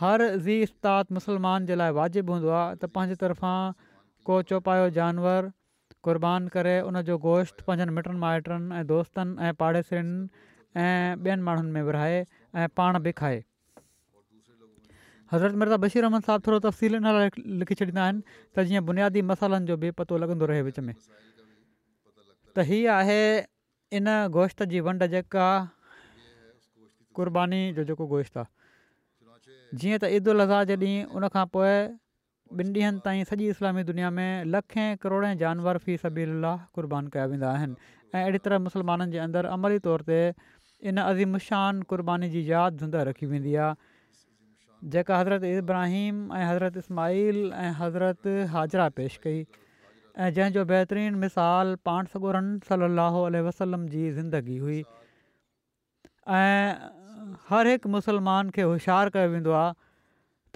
[0.00, 3.72] हर ज़ी उस्तादु मुसलमान जे लाइ वाजिबु हूंदो आहे त पंहिंजे तरफ़ां
[4.24, 5.52] को चौपायो जानवर
[6.06, 10.14] क़ुर्बान करे उनजो गोश्त पंहिंजनि मिटनि माइटनि ऐं दोस्तनि ऐं पाड़ेसनि
[10.82, 13.38] ऐं ॿियनि माण्हुनि में विराए ऐं पाण बि खाए
[15.32, 17.30] हज़रत मिर्ज़ा बशीर अहमद साहिबु थोरो तफ़सील न
[17.62, 22.68] लिखी छॾींदा आहिनि त जीअं बुनियादी मसालनि जो बि पतो लॻंदो रहे विच में त
[22.70, 23.22] हीअ आहे
[24.00, 24.06] इन
[24.40, 25.48] गोश्त जी वंड जेका
[27.20, 28.52] क़ुर्बानी जो जेको गोश्त आहे
[29.82, 31.46] जीअं त ईद उल जे ॾींहुं उनखां
[32.52, 36.42] ॿिनि ॾींहनि ताईं सॼी इस्लामी दुनिया में लखे करोड़े जानवर फी सबील
[36.74, 37.74] क़ुर्बान कया वेंदा आहिनि
[38.18, 40.18] ऐं तरह मुसलमाननि जे अंदरु अमली तौर ते
[40.90, 46.76] इन अज़ीम शान क़ुर्बानी जी यादि ज़िंदह रखी वेंदी आहे जेका हज़रत इब्राहिम ऐं हज़रत
[46.82, 49.40] इस्माल ऐं हज़रत हाजरा पेश कई
[50.22, 54.78] ऐं जंहिंजो बहितरीनु मिसालु पाण सगोरन सली वसलम जी ज़िंदगी हुई
[56.42, 59.74] ऐं हर हिकु मुसलमान खे होशियारु कयो वेंदो आहे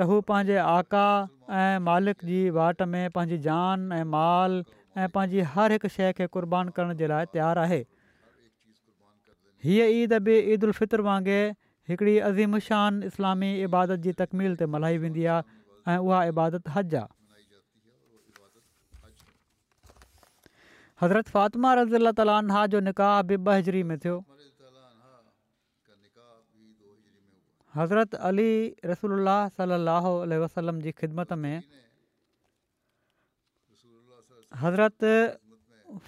[0.00, 1.06] त हू पंहिंजे आका
[1.54, 6.28] ऐं मालिक जी वाट में पंहिंजी जान ऐं माल ऐं पंहिंजी हर हिकु शइ खे
[6.36, 7.80] क़ुर्बान करण जे लाइ तयारु आहे
[9.66, 11.42] हीअ ईद बि ईद उल्फितर वांगुरु
[11.92, 15.58] हिकिड़ी अज़ीमशानु इस्लामी इबादत जी तकमील ते मल्हाई वेंदी आहे
[15.92, 17.06] ऐं उहा इबादत हजु आहे
[21.04, 24.20] हज़रत फ़ातिमा रज़ी अला ताला जो निकाह बि में थियो
[27.78, 28.46] हज़रत अली
[28.90, 30.06] रसूल अलाह सलाह
[30.44, 31.62] वसलम जी ख़िदमत में
[34.62, 35.04] हज़रत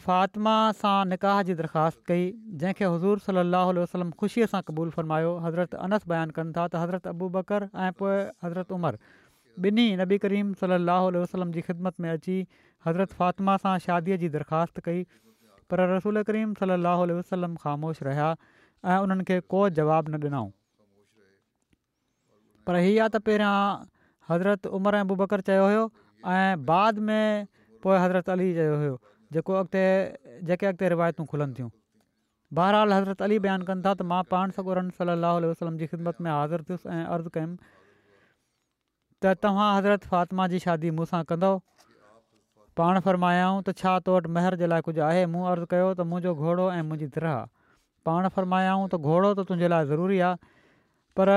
[0.06, 2.24] फ़ातिमा सां निकाह जी दरख़्वास्त कई
[2.62, 7.06] जंहिंखे हज़ूर सलाहु वसलम ख़ुशीअ सां क़बूलु फ़रमायो हज़रत अनस बयानु कनि था त हज़रत
[7.12, 8.98] अबू बकर ऐं पोइ हज़रत उमर
[9.66, 12.36] ॿिन्ही नबी करीम सलाहु आल वसलम जी ख़िदमत में अची
[12.88, 15.04] हज़रत फ़ातिमा सां शादीअ जी दरख़्वास्त कई
[15.74, 20.50] पर रसूल करीम सलाहु वसलम ख़ामोश रहिया ऐं उन्हनि को जवाबु न ॾिनऊं
[22.66, 23.84] पर हीअ आहे त पहिरियां
[24.32, 25.84] हज़रत उमिरि ऐं बुबकर चयो हुयो
[26.34, 27.46] ऐं बाद में
[27.86, 28.96] पोइ हज़रत अली चयो हुयो
[29.36, 29.82] जेको अॻिते
[30.50, 31.70] जेके अॻिते रिवायतूं खुलनि थियूं
[32.58, 36.30] बहरहालु हज़रत अली बयानु कनि था त मां पाण सॻुरनि सली वसलम जी ख़िदमत में
[36.34, 37.56] हाज़िर थियुसि ऐं अर्ज़ु कयुमि
[39.26, 41.60] त तव्हां हज़रत फ़ातिमा जी शादी मूंसां कंदव
[42.80, 46.08] पाण फ़र्मायाऊं त छा तो वटि महर जे लाइ कुझु आहे मूं अर्ज़ु कयो त
[46.12, 47.28] मुंहिंजो घोड़ो ऐं मुंहिंजी दर
[48.08, 50.50] पाण फरमायाऊं त घोड़ो त तुंहिंजे लाइ ज़रूरी आहे
[51.18, 51.28] पर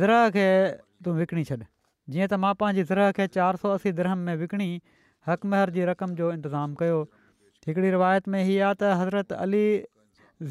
[0.00, 0.46] ज़रा खे
[1.04, 1.56] तूं विकिणी छॾ
[2.12, 4.68] जीअं त मां पंहिंजी ज़रह खे चारि सौ असी दरहम में विकिणी
[5.30, 7.00] हक़ु महर जी रक़म जो इंतिज़ामु कयो
[7.66, 9.64] हिकिड़ी रिवायत में हीअ आहे त हज़रत अली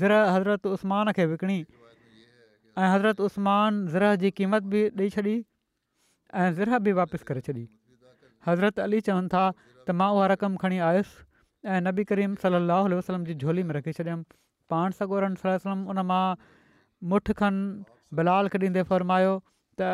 [0.03, 5.33] ज़रा हज़रत उस्मान खे विकिणी ऐं हज़रत उसमान ज़र जी क़ीमत बि ॾेई छॾी
[6.41, 7.65] ऐं ज़रह बि वापसि करे छॾी
[8.49, 11.25] हज़रत अली चवनि था त मां उहा रक़म खणी आयुसि
[11.73, 14.37] ऐं नबी करीम सलाह वसलम जी झोली में रखी छॾियुमि
[14.75, 16.25] पाण सगोरम उन मां
[17.13, 17.65] मुठ खनि
[18.19, 19.33] बिलाल खेॾींदे फ़र्मायो
[19.81, 19.91] त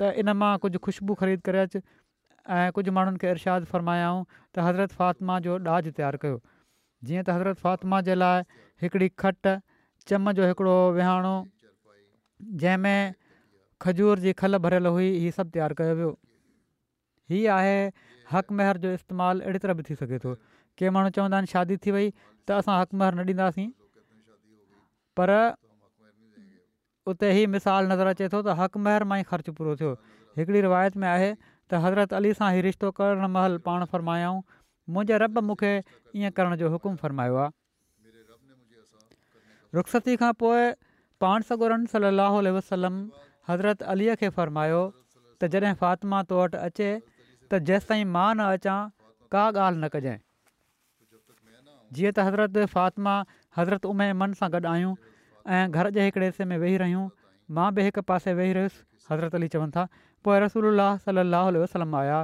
[0.00, 1.80] त इन मां कुझु ख़ुशबू ख़रीद करे अचु
[2.58, 6.38] ऐं कुझु माण्हुनि खे इर्शादु फ़रमायाऊं त हज़रत फातिमा जो ॾाज तयारु कयो
[7.08, 8.44] जीअं त हज़रत फ़ातिमा जे लाइ
[8.84, 9.52] हिकिड़ी खट
[10.12, 11.34] चम जो हिकिड़ो विहाणो
[12.64, 13.14] जंहिंमें
[13.84, 16.10] खजूर जी खल भरियल हुई हीअ सभु तयारु कयो वियो
[17.34, 17.76] हीअ आहे
[18.36, 20.34] हक़ महर जो इस्तेमालु अहिड़ी तरह बि थी सघे थो
[20.80, 22.08] के माण्हू चवंदा आहिनि शादी थी वई
[22.48, 23.68] त असां हक़ महर न ॾींदासीं
[25.20, 25.34] पर
[27.10, 29.92] उते ही मिसाल नज़र अचे थो त हक़ महर मां ई ख़र्चु पूरो थियो
[30.40, 34.38] हिकिड़ी रिवायत में आहे त हज़रत अली सां ई रिश्तो करणु महिल पाण फ़र्मायाऊं
[34.96, 38.28] मुंहिंजे रब मूंखे ईअं करण जो हुकुमु फ़रमायो आहे
[39.78, 40.62] रुखसती खां पोइ
[41.24, 43.02] पाण सगोरन सलाहु वसलम
[43.52, 48.80] हज़रत अलीअ खे फ़र्मायो त जॾहिं फ़ातिमा तो वटि अचे त जेसि मां न अचां
[49.36, 50.14] का ॻाल्हि न कजे
[51.98, 53.12] जीअं त हज़रत फ़ातिमा
[53.58, 54.94] हज़रत उमे मन सां गॾु आहियूं
[55.46, 57.08] ऐं घर जे हिकिड़े हिसे में वेही रहियूं
[57.56, 59.86] मां बि हिकु पासे वेही रहियुसि हज़रत अली चवनि था
[60.24, 62.20] पोइ रसूल सलाहु वसलम आया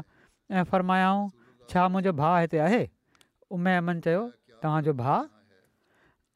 [0.51, 1.23] ऐं फरमायाऊं
[1.71, 2.83] छा मुंहिंजो भाउ हिते आहे
[3.57, 4.23] उमे अमन चयो
[4.63, 5.25] तव्हांजो भाउ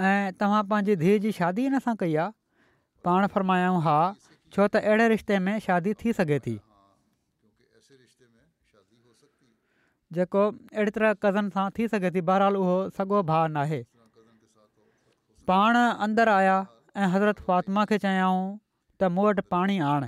[0.09, 2.31] ऐं तव्हां धीअ जी शादी हिन सां कई आहे
[3.05, 3.99] पाण फरमायाऊं हा
[4.55, 6.59] छो त अहिड़े रिश्ते में शादी थी सघे थी
[10.16, 13.85] जेको अहिड़ी तरह कज़न सां थी सघे थी बहरहाल उहो सॻो भाउ नाहे
[15.51, 16.53] पाण अंदरु आया
[16.97, 18.43] ऐं हज़रत फातिमा खे चयाऊं
[19.03, 20.05] त मूं वटि पाणी आण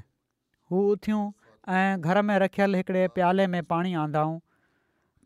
[0.74, 1.22] हू उथियूं
[1.78, 4.36] ऐं घर में रखियल हिकिड़े प्याले में पाणी आंदाऊं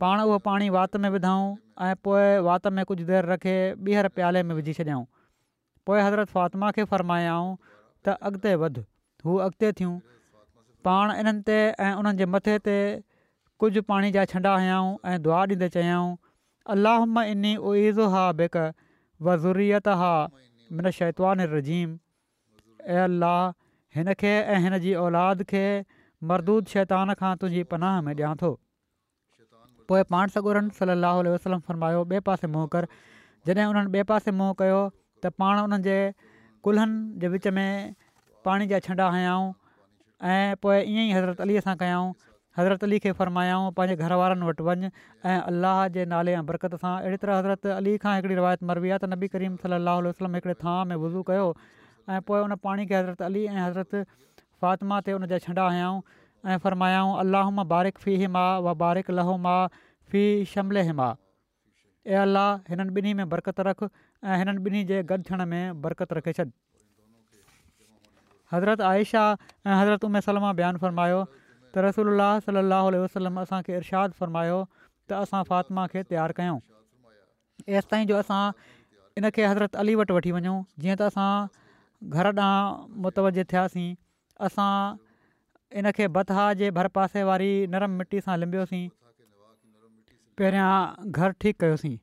[0.04, 1.44] पाण उहो पाणी वाति में विधऊं
[1.88, 3.56] ऐं पोइ वात में कुझु देरि रखे
[3.90, 5.04] ॿीहर प्याले में विझी छॾियाऊं
[5.90, 7.52] पोइ हज़रत फातिमा खे फ़रमायाऊं
[8.08, 8.86] त अॻिते वधु
[9.28, 9.92] हू अॻिते थियूं
[10.90, 12.78] पाण इन्हनि ते ऐं उन्हनि जे मथे ते
[13.64, 16.10] कुझु पाणी जा छंडा हुयाऊं ऐं दुआ ॾींदे चयाऊं
[16.78, 17.48] अलाह मां इन
[18.16, 18.60] हा बेक
[19.22, 20.10] वज़ूरीयत हा
[20.72, 21.98] मिन शैतवान रज़ीम
[22.86, 23.40] ऐं अलाह
[23.96, 25.62] हिन खे ऐं हिन जी औलाद खे
[26.30, 28.52] मरदूद शैतान खां तुंहिंजी पनाह में ॾियां थो
[29.92, 32.88] पोइ पाण सगोरन सली अलाह वसलम फरमायो ॿिए पासे मुंहुं कर
[33.50, 35.98] जॾहिं उन्हनि ॿिए पासे मुंहुं कयो त पाण उन्हनि जे
[36.68, 37.70] कुल्हनि जे विच में
[38.48, 39.52] पाणी जा छंडा हयाऊं
[40.34, 42.12] ऐं पोइ ईअं ई हज़रत अलीअ सां कयऊं
[42.56, 44.88] हज़रत अली खे फ़रमायाऊं पंहिंजे घर वारनि वटि वञु
[45.28, 48.90] ऐं अलाह जे नाले ऐं बरक़त सां अहिड़ी तरह हज़रत अली खां हिकिड़ी रिवायत मरबी
[48.96, 51.44] आहे त नबी करीम सलाहु आसलम हिकिड़े थां में वुज़ू कयो
[52.14, 53.94] ऐं पोइ हुन पाणी खे हज़रत अली ऐं हज़रत
[54.64, 56.00] फ़ातिमा ते हुन छंडा छॾा आयाऊं
[56.48, 59.56] ऐं फ़रमायाऊं अलाहम बारिक फ़ी हिमा व बारिक लहो लहोमा
[60.10, 61.12] फ़ी शमल हिमा
[62.14, 63.88] ऐं अलाह हिननि ॿिन्ही में बरक़त रख
[64.24, 66.46] ऐं हिननि ॿिन्ही जे गद थियण में बरक़त रखे छॾ
[68.52, 71.20] हज़रत आयशा ऐं हज़रत उमे सलमा बयानु फ़रमायो
[71.76, 72.08] त रसोल
[72.44, 74.62] सलाहु उल वसलम असांखे इरशाद کے
[75.12, 76.56] त असां फ़ातिमा खे तयारु कयूं
[77.72, 78.42] हेसि ताईं जो असां
[79.20, 81.28] इनखे हज़रत अली वटि वठी वञूं जीअं त असां
[82.22, 83.88] घर ॾांहुं मुतवज थियासीं
[84.48, 84.72] असां
[85.82, 88.82] इनखे बतहा जे भरपासे वारी नरम मिटी सां लिंबियोसीं
[90.40, 90.70] पहिरियां
[91.20, 91.94] घरु ठीकु कयोसीं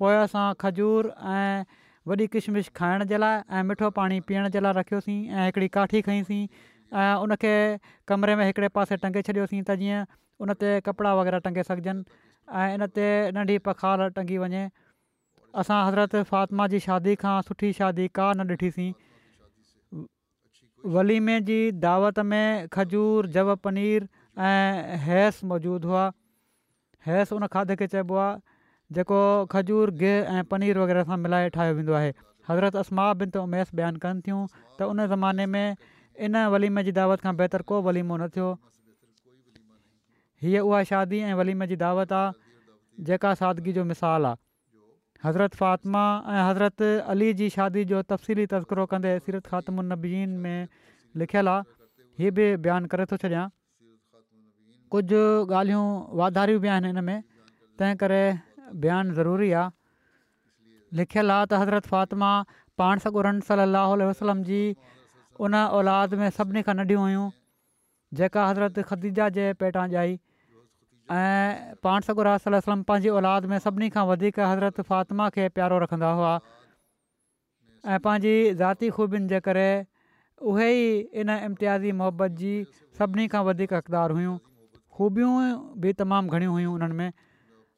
[0.04, 0.17] पोइ
[0.65, 5.46] खजूर ऐं वॾी किशमिश खाइण जे लाइ ऐं मिठो पाणी पीअण जे लाइ रखियोसीं ऐं
[5.46, 6.46] हिकिड़ी काठी खयसीं
[7.02, 7.54] ऐं उनखे
[8.08, 10.00] कमरे में हिकिड़े पासे टंगे छॾियोसीं त जीअं
[10.42, 12.04] उन ते कपिड़ा वग़ैरह टंगे सघजनि
[12.62, 13.06] ऐं इन ते
[13.38, 14.64] नंढी पखार टंगी वञे
[15.64, 18.90] असां हज़रत फ़ातिमा जी शादी खां सुठी शादी का न ॾिठीसीं
[20.98, 24.10] वलीमे जी दावत में खजूर जव पनीर
[25.10, 26.12] हैस मौजूदु हुआ
[27.10, 28.40] हैस उन खाधे खे चइबो आहे
[28.95, 29.19] जेको
[29.51, 32.10] खजूर गिह ऐं पनीर वग़ैरह सां मिलाए ठाहियो वेंदो आहे
[32.49, 35.77] हज़रत असमा बिन त उमेस बयानु कनि थियूं त उन ज़माने में
[36.27, 38.49] इन वलीमे जी दावत खां बहितर को वलीमो न थियो
[40.45, 42.36] हीअ उहा शादी ऐं वलीमे जी दावत आहे
[43.12, 44.39] जेका सादगी जो मिसाल आहे
[45.27, 46.04] हज़रत फ़ातिमा
[46.36, 49.89] ऐं हज़रत अली जी शादी जो तफ़सीली तस्करो कंदे सीरत ख़ातिम
[50.45, 50.62] में
[51.23, 51.67] लिखियलु आहे
[52.21, 53.47] हीअ बि बयानु करे थो छॾियां
[54.95, 55.21] कुझु
[55.58, 55.86] ॻाल्हियूं
[56.21, 57.19] वाधारियूं बि आहिनि हिन में
[57.82, 58.41] तंहिं
[58.84, 59.69] बयानु ज़रूरी आहे
[60.99, 62.31] लिखियलु आहे त हज़रत फ़ातिमा
[62.81, 64.62] पाण सॻु रम सली अलसलम जी
[65.47, 67.29] उन औलाद में सभिनी खां नंढियूं हुयूं
[68.21, 70.17] जेका हज़रत ख़दीजा जे पेटां ॼाई
[71.19, 76.12] ऐं पाण सॻु रास पंहिंजी औलाद में सभिनी खां वधीक हज़रत फ़ातिमा खे प्यारो रखंदा
[76.19, 79.67] हुआ ऐं पंहिंजी ज़ाती ख़ूबियुनि जे करे
[80.51, 80.91] उहे ई
[81.23, 82.53] इन इम्तियाज़ी मोहबत जी
[82.99, 84.38] सभिनी खां वधीक अक़दारु हुयूं
[84.97, 85.34] ख़ूबियूं
[85.84, 87.12] बि तमामु घणियूं हुयूं उन्हनि में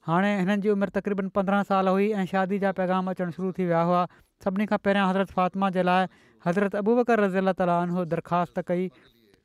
[0.08, 3.66] हाणे हिननि जी उमिरि तक़रीबन पंद्रहं साल हुई ऐं शादी जा पैगाम अचणु शुरू थी
[3.68, 4.02] विया हुआ
[4.46, 6.08] सभिनी खां पहिरियां हज़रत फ़ातिमा जे लाइ
[6.48, 7.72] हज़रत अबू बकर रज़ी अला ताल
[8.14, 8.88] दरख़्वास्त कई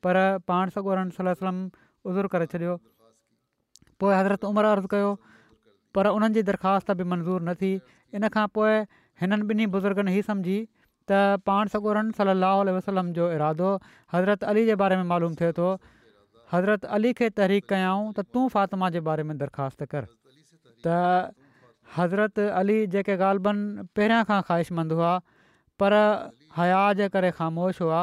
[0.07, 0.19] पर
[0.51, 1.61] पाण सगोरन सल वलम
[2.11, 2.75] उज़र करे छॾियो
[4.03, 5.15] पोइ हज़रत उमिरि अर्ज़ु कयो
[5.97, 7.71] पर उन्हनि जी दरख़्वास्त बि मंज़ूरु न थी
[8.19, 8.75] इन खां पोइ
[9.23, 10.59] हिननि ॿिन्ही बुज़ुर्गनि ई सम्झी
[11.11, 13.71] त पाण सगोरन सलाहु वसलम जो इरादो
[14.17, 15.71] हज़रत अली जे बारे में मालूम थिए थो
[16.55, 20.15] हज़रत अली खे तहरीक कयऊं त तूं फ़ातिमा जे बारे में दरख़्वास्त कर
[20.85, 21.35] त
[21.97, 25.13] हज़रत अली जेके ॻाल्हिबनि पहिरियां खां ख़्वाहिशमंद हुआ
[25.83, 26.01] पर
[26.57, 28.01] हया जे करे ख़ामोश हुआ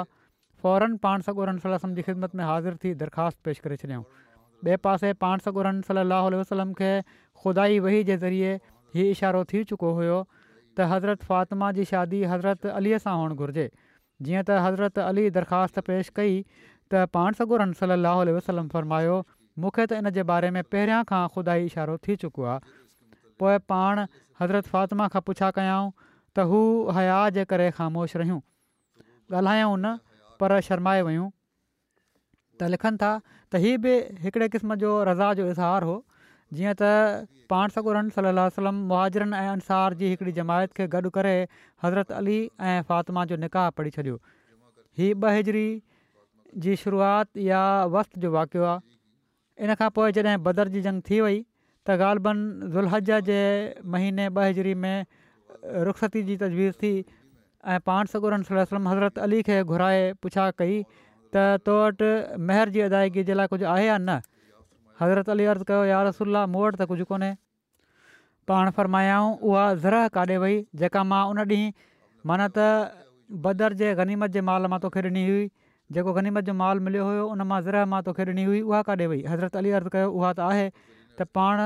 [0.64, 4.04] फ़ौरन पाण सगोरम सलम जी ख़िदमत में हाज़िर थी दरख़्वास्त पेश करे छॾियऊं
[4.66, 6.92] ॿिए पासे पाण सगोरम सलाहु आल वसलम खे
[7.44, 8.54] खुदाई वही जे ज़रिए
[8.98, 13.68] हीउ इशारो थी चुको हुयो त हज़रत फ़ातिमा जी शादी हज़रत अलीअ सां हुअणु घुरिजे
[14.28, 19.20] जीअं त हज़रत अली दरख़्वास्त पेश कई त पाण सॻुरनि सलाहु वसलम फ़र्मायो
[19.64, 22.76] मूंखे त इन जे बारे में पहिरियां खां ख़ुदा ई इशारो थी चुको आहे
[23.42, 24.02] पोइ पाण
[24.40, 26.60] हज़रत फ़ातिमा खां पुछा कयाऊं त हू
[26.98, 28.40] हया जे करे ख़ामोश रहियूं
[29.38, 29.94] ॻाल्हायूं न
[30.42, 33.94] पर शर्माए वयूं त लिखनि था त हीअ बि
[34.26, 35.96] हिकिड़े क़िस्म जो रज़ा जो इज़हार हो
[36.58, 36.90] जीअं त
[37.54, 41.34] पाण सकूर सलाहु वसलम मुआरनि ऐं अंसार जी हिकिड़ी जमायत खे गॾु करे
[41.86, 42.36] हज़रत अली
[42.72, 44.20] ऐं फ़ातिमा जो निकाह पढ़ी छॾियो
[45.00, 45.66] हीअ ॿ हेजरी
[46.66, 47.62] जी शुरुआति या
[47.98, 48.95] वस्त जो वाक़ियो आहे
[49.64, 52.40] इन खां पोइ जॾहिं बदर जी जंग थी वई त ग़ालबन
[52.74, 53.36] ज़ुलहज जे
[53.94, 56.92] महीने ॿ हजरी में रुख़सती जी तजवीज़ थी
[57.74, 62.10] ऐं पाण सकूरन सलम हज़रत अली खे घुराए पुछा कई त तो वटि
[62.50, 64.18] महिर जी अदायगी जे लाइ कुझु आहे या न
[65.02, 67.32] हज़रत अली अर्ज़ु कयो यार रसुल्ला मूं वटि त कुझु कोन्हे
[68.52, 72.68] पाण फरमायाऊं उहा ज़रा काॾे वई जेका मां उन ॾींहुं माना त
[73.48, 75.46] बदर जे गनीमत जे माल मां तोखे ॾिनी हुई
[75.92, 79.06] जेको गनीमत जो माल मिलियो हुयो उन मां ज़र मां तोखे ॾिनी हुई उहा काॾे
[79.10, 80.64] वई हज़रत अली अर्ज़ु कयो उहा त आहे
[81.18, 81.62] त पाण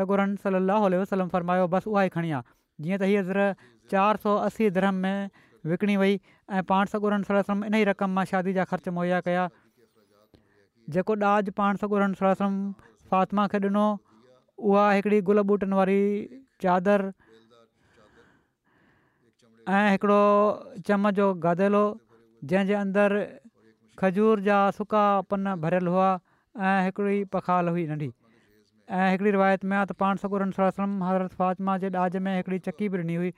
[0.00, 2.40] सगुरन सली अलाह वसलम फरमायो बसि उहा ई खणी आ
[2.84, 3.64] जीअं त हीअ ज़र
[3.94, 5.32] चारि सौ असी धरम में
[5.72, 6.20] विकिणी वई
[6.58, 9.48] ऐं पाण सॻु सर इन ई रक़म मां शादी जा ख़र्च मुहैया कया
[10.96, 12.48] जेको ॾाज पाण सॻुरनि सर
[13.10, 13.82] फातिमा खे ॾिनो
[14.70, 16.00] उहा हिकिड़ी गुल ॿूटनि वारी
[16.64, 17.10] चादरु
[19.78, 20.22] ऐं हिकिड़ो
[20.90, 21.30] चम जो
[22.50, 23.38] जंहिंजे
[24.00, 26.08] खजूर जा सुका पन भरियलु हुआ
[26.70, 28.10] ऐं हिकिड़ी पखाल हुई नंढी
[28.98, 30.70] ऐं हिकिड़ी रिवायत में आहे त पाण सगोरन सोलो
[31.08, 33.32] हज़रत फाजमा जे ॾाज में हिकिड़ी चकी बि ॾिनी हुई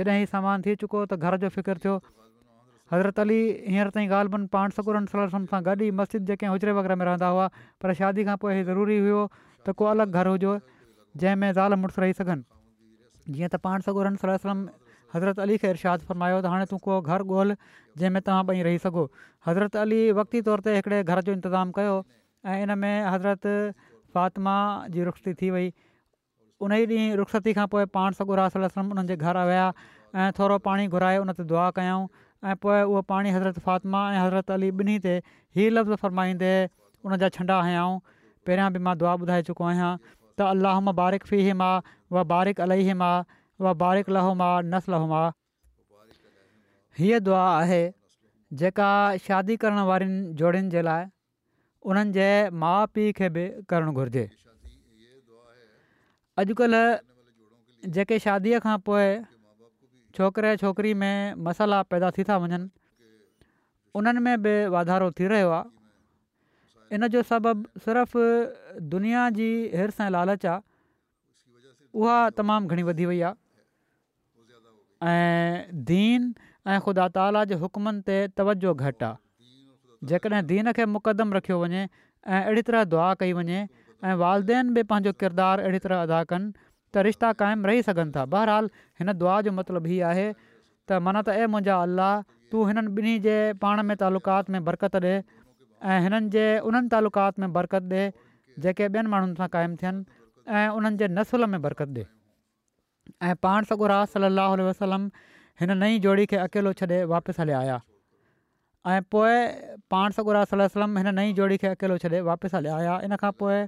[0.00, 1.94] जॾहिं हीउ समान थी चुको त घर जो फ़िक्रु थियो
[2.92, 6.72] हज़रत अली हींअर ताईं ॻाल्हि ॿोन पाण सगुरन सलो सां गॾु ई मस्जिद जेके हुजरे
[6.80, 7.46] वग़ैरह में रहंदा हुआ
[7.82, 9.22] पर शादी खां पोइ ज़रूरी हुयो
[9.68, 10.52] त को अलॻि घर हुजे
[11.22, 12.44] जंहिंमें ज़ालि मुड़ुसु रही सघनि
[13.36, 14.68] जीअं त पाण
[15.14, 17.58] हज़रत अली खे इर्शाद फरमायो त हाणे तूं को घर ॻोल्ह
[18.00, 19.04] जंहिंमें तव्हां ॿई रही सघो
[19.48, 21.94] हज़रत अली वक़्ती तौर ते हिकिड़े घर जो इंतिज़ामु कयो
[22.52, 23.46] ऐं इन में हज़रत
[24.16, 24.56] फ़ातिमा
[24.96, 25.70] जी रुख़ी थी वई
[26.66, 29.66] उन ई ॾींहुं रुख़सती खां पोइ पाण सॻो उन्हनि जे घर विया
[30.18, 32.04] ऐं थोरो पाणी घुराए उन ते दुआ कयऊं
[32.50, 36.52] ऐं पोइ उहो पाणी हज़रत फ़ातिमा ऐं हज़रत अली ॿिन्ही ते ई लफ़्ज़ फरमाईंदे
[37.08, 37.98] उन जा छंडा हयाऊं
[38.48, 41.68] पहिरियां बि मां दुआ ॿुधाए चुको आहियां त अलाह बारिक फी हिमा
[42.16, 43.12] व बारिक अलाही हिमा
[43.60, 45.30] उहा बारिक लहोम आहे नस लहोम आहे
[46.98, 47.80] हीअ दुआ आहे
[48.60, 48.90] जेका
[49.26, 51.04] शादी करण वारनि जोड़ियुनि जे लाइ
[51.92, 52.28] उन्हनि जे
[52.64, 54.24] माउ पीउ खे बि करणु घुरिजे
[56.38, 56.86] अॼुकल्ह
[57.96, 59.08] जेके शादीअ खां पोइ
[60.18, 62.60] छोकिरे छोकिरी में मसाला पैदा थी था वञनि
[63.98, 68.22] उन्हनि में बि वाधारो थी रहियो आहे इन जो सबबु सिर्फ़ु
[68.94, 69.50] दुनिया जी
[69.80, 70.58] हिर्स लालच आहे
[72.00, 72.84] उहा तमामु घणी
[75.06, 76.22] ऐं दीन
[76.66, 81.82] ऐं ख़ुदा ताला जे हुकमनि ते तवजो घटि आहे जेकॾहिं दीन खे मुक़दम रखियो वञे
[81.82, 83.60] ऐं अहिड़ी तरह दुआ कई वञे
[84.04, 86.50] ऐं वालदेन बि पंहिंजो किरदारु अहिड़ी तरह अदा कनि
[86.92, 88.70] त रिश्ता क़ाइमु रही सघनि था बहरहाल
[89.02, 92.10] हिन दुआ जो मतिलबु हीअ आहे त माना त ए मुंहिंजा अला
[92.52, 95.14] तूं हिननि ॿिन्ही जे पाण में तालुक़ात में बरक़त ॾे
[95.94, 98.12] ऐं हिननि जे उन्हनि तालुक़ात में बरक़त ॾिए
[98.66, 100.06] जेके ॿियनि माण्हुनि सां क़ाइमु थियनि
[100.62, 102.06] ऐं उन्हनि जे नसुल में बरक़त
[103.22, 105.08] ऐं पाण सगुरास सली वसलम
[105.60, 107.80] हिन नई जोड़ी खे अकेलो छॾे वापसि हलिया आया
[108.94, 109.32] ऐं पोइ
[109.90, 113.64] पाण सगुरास सलम हिन नई जोड़ी खे अकेलो छॾे वापसि हले आया इन खां पोइ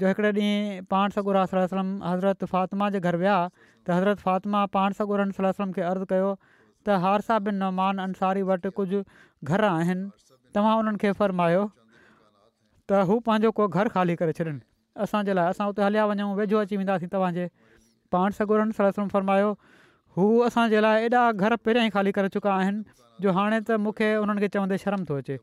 [0.00, 4.92] जो हिकिड़े ॾींहुं पाण सगुरास सलम हज़रत फातिमा जे घर विया त हज़रत फातिमा पाण
[5.02, 9.00] सगुर वसलम खे अर्ज़ु कयो त हारसा बिन नौमान अंसारी वटि कुझु
[9.52, 14.54] घर आहिनि तव्हां उन्हनि खे फरमायो त हू पंहिंजो को घरु ख़ाली करे छॾनि
[15.06, 17.48] असांजे लाइ असां उते हलिया वञूं वेझो अची वेंदासीं तव्हांजे
[18.12, 19.50] पाण सगुरनि सला सरम फरमायो
[20.16, 22.82] हू असांजे लाइ एॾा घर पहिरियां ई ख़ाली करे चुका आहिनि
[23.22, 25.36] जो हाणे त मूंखे उन्हनि खे चवंदे शर्म थो अचे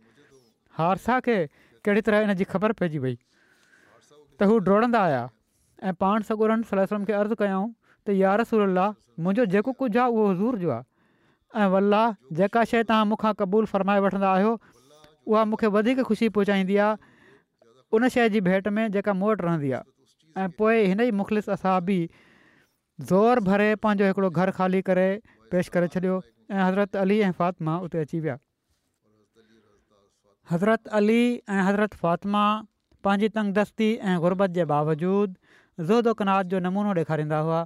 [0.77, 1.37] हारसा खे
[1.85, 4.59] कहिड़ी तरह इन जी ख़बर पइजी वई त हू
[5.03, 5.23] आया
[5.89, 7.65] ऐं पाण सॻुरनि सला खे अर्ज़ु कयूं
[8.07, 8.77] त यारसूल
[9.25, 10.93] मुंहिंजो जेको कुझु आहे उहो हज़ूर जो आहे
[11.63, 11.99] ऐं वल्ला
[12.39, 17.13] जेका शइ तव्हां मूंखां क़बूल फ़रमाए वठंदा आहियो उहा मूंखे वधीक ख़ुशी पहुचाईंदी आहे
[17.99, 21.47] उन शइ जी भेंट में जेका मूं वटि रहंदी आहे ऐं पोइ हिन ई मुख़लिस
[21.55, 21.77] असां
[23.03, 25.05] ज़ोर भरे पंहिंजो हिकिड़ो घरु ख़ाली करे
[25.53, 26.21] पेश करे छॾियो
[26.51, 28.37] ऐं हज़रत अली ऐं फ़ातिमा उते अची विया
[30.51, 32.43] हज़रत अली ऐं हज़रत फ़ातिमा
[33.07, 37.59] पंहिंजी तंगदस्ती ऐं गुरबत जे बावजूदु ज़ो दोकनात जो नमूनो ॾेखारींदा हुआ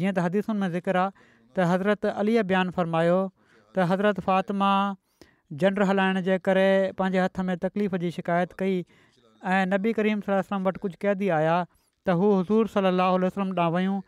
[0.00, 4.68] जीअं त हदीसुनि में ज़िक्र आहे त हज़रत अलीअ बयानु फ़र्मायो त हज़रत फ़ातिमा
[5.64, 6.68] जंड हलाइण जे करे
[7.02, 8.78] पंहिंजे हथ में तकलीफ़ जी शिकायत कई
[9.56, 13.98] ऐं नबी करीम सलम वटि कुझु क़ैदी आया त हू हज़ूर सली असलम ॾांहुं वयूं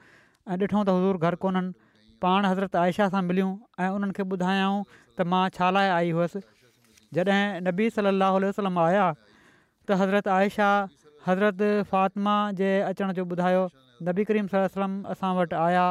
[0.53, 1.73] ऐं ॾिठो त हुज़ूर घरु कोन्हनि
[2.25, 3.51] पाण हज़रत आयशा सां मिलियूं
[3.87, 4.77] ऐं उन्हनि खे ॿुधायऊं
[5.19, 6.41] त मां छा लाइ आई हुअसि
[7.19, 10.69] जॾहिं नबी सलाहु वसलम आया त हज़रत आयशा
[11.27, 11.61] हज़रत
[11.93, 13.67] फातिमा जे अचण जो ॿुधायो
[14.09, 15.85] नबी करीम सलम असां वटि आया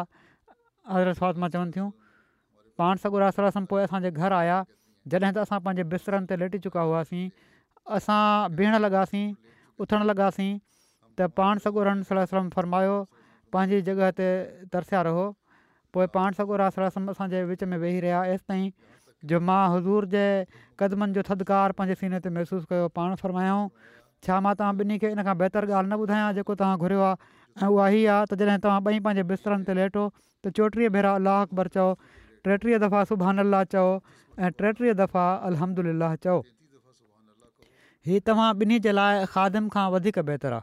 [0.93, 1.89] हज़रत फातिमा चवनि थियूं
[2.83, 4.57] पाण सगोरम पोइ असांजे घर आया
[5.11, 7.23] जॾहिं त असां पंहिंजे बिस्तरनि ते लेटी चुका हुआसीं
[7.99, 8.23] असां
[8.57, 9.25] बीहणु लॻासीं
[9.85, 10.51] उथणु लॻासीं
[11.19, 12.01] त पाण सगोरम
[12.57, 12.97] फरमायो
[13.55, 14.27] पंहिंजी जॻह ते
[14.75, 15.21] तरसिया रहो
[15.97, 18.69] पोइ पाण सॻुरा रस्म असांजे विच में वेही रहिया एसिताईं
[19.31, 20.23] जो मां हज़ूर जे
[20.81, 23.69] क़दमनि जो थदकार पंहिंजे सीने ते महिसूसु कयो पाण फरमायाऊं
[24.27, 27.35] छा मां तव्हां ॿिन्ही खे इन खां बहितर ॻाल्हि न ॿुधायां जेको तव्हां घुरियो आहे
[27.63, 31.15] ऐं उहा ई आहे त जॾहिं तव्हां ॿई पंहिंजे बिस्तरनि ते लेटो त चोटीह भेरा
[31.21, 31.87] अलाह अकबर चओ
[32.49, 36.37] टेटीह दफ़ा सुबहान अलाह चओ ऐं टेटीह दफ़ा अलहम चओ
[38.11, 40.59] हीअ तव्हां ॿिन्ही जे लाइ खादनि खां वधीक बहितरु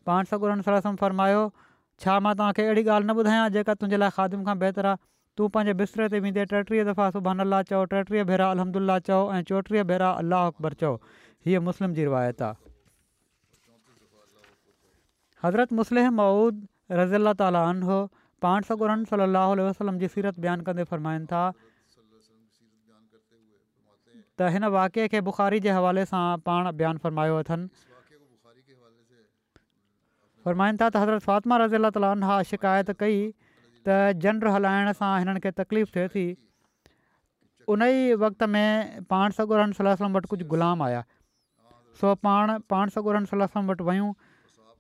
[0.05, 0.61] पाण सगुरम
[1.01, 1.41] फरमायो
[2.03, 4.99] छा मां तव्हांखे अहिड़ी ॻाल्हि न ॿुधायां जेका तुंहिंजे लाइ खादिम खां बहितरु आहे
[5.39, 9.51] तूं पंहिंजे बिस्तर ते वेंदे टेटीह दफ़ा सुभाणे अलाह चओ टेटीह भेरा अलहमिल्ला चओ ऐं
[9.53, 10.95] चोटीह भेरा اللہ اکبر चओ
[11.45, 12.69] हीअ मुस्लिम जी रिवायत आहे
[15.43, 16.57] हज़रत मुस्लिम मऊद
[16.99, 17.55] रज़ी अला ताल
[18.45, 21.39] पाण सॻोरम सली अलसलम जी सीरत बयानु कंदे फ़रमाइनि था
[24.39, 26.19] त हिन वाक़िए खे बुख़ारी जे हवाले सां
[26.49, 27.85] पाण बयानु फ़रमायो अथनि
[30.45, 33.15] फ़रमाइनि था त हज़रत फातिमा रज़ी अला ताल शिकायत कई
[33.89, 33.95] त
[34.27, 36.25] जनर हलाइण सां हिननि खे तकलीफ़ थिए थी
[37.77, 38.69] उन ई वक़्त में
[39.15, 41.01] पाण सगुरम सलाह वटि कुझु ग़ुलाम आया
[42.02, 44.06] सो पाण पाण सगोर सलाह वटि वयूं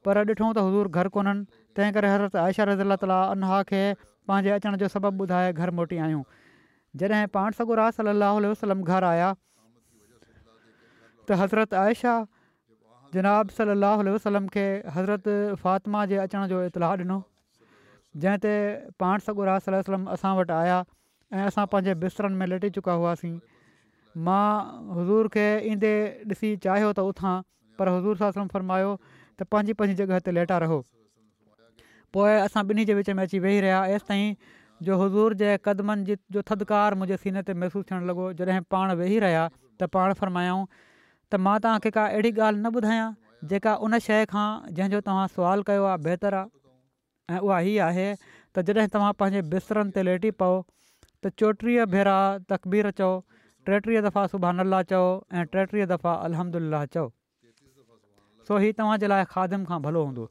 [0.07, 3.81] पर ॾिठो त हज़ूर घर कोन्हनि तंहिं करे हज़रत आयशा रज़ तनहा खे
[4.29, 6.21] पंहिंजे अचण जो सबबु ॿुधाए घर मोटी आहियूं
[7.03, 12.15] जॾहिं पाण सगुरास सलाहु वसलम घर आया त हज़रत आयशा
[13.17, 14.65] जनब सलाहु वसलम खे
[14.97, 15.29] हज़रत
[15.67, 17.19] फ़ातिमा जे अचण जो इतलाह ॾिनो
[18.25, 18.55] जंहिं ते
[19.05, 19.27] पाण
[19.69, 20.79] सलम वसां वटि आया
[21.39, 23.31] ऐं असां पंहिंजे बिस्तरनि में लेटी चुका हुआसीं
[24.27, 25.91] मां हज़ूर खे ईंदे
[26.31, 27.35] ॾिसी चाहियो त उथां
[27.81, 30.79] पर हज़ूर सां समुझ फरमायो त पंहिंजी पंहिंजी जॻह ते लेटा रहो
[32.17, 34.35] पोइ असां ॿिन्ही जे विच में अची वेही रहिया एसि ताईं
[34.89, 38.93] जो हज़ूर जे क़दमनि जी जो थदकार मुंहिंजे सीने ते महिसूसु थियणु लॻो जॾहिं पाण
[39.03, 43.09] वेही रहिया त पाण फ़रमायाऊं त मां तव्हांखे का अहिड़ी ॻाल्हि न ॿुधायां
[43.53, 44.47] जेका उन शइ खां
[44.77, 49.49] जंहिंजो तव्हां सुवाल कयो आहे बहितरु आहे ऐं उहा हीअ आहे त जॾहिं तव्हां पंहिंजे
[49.55, 52.17] बिस्तरनि ते लेटी पओ त चोटीह भेरा
[52.53, 53.11] तकबीर चओ
[53.69, 55.01] टेटीह दफ़ा सुबाह नल्ला चओ
[55.37, 57.03] ऐं टेटीह दफ़ा अलहमला चओ
[58.49, 60.25] सो हीउ तव्हांजे लाइ खादम खां भलो हूंदो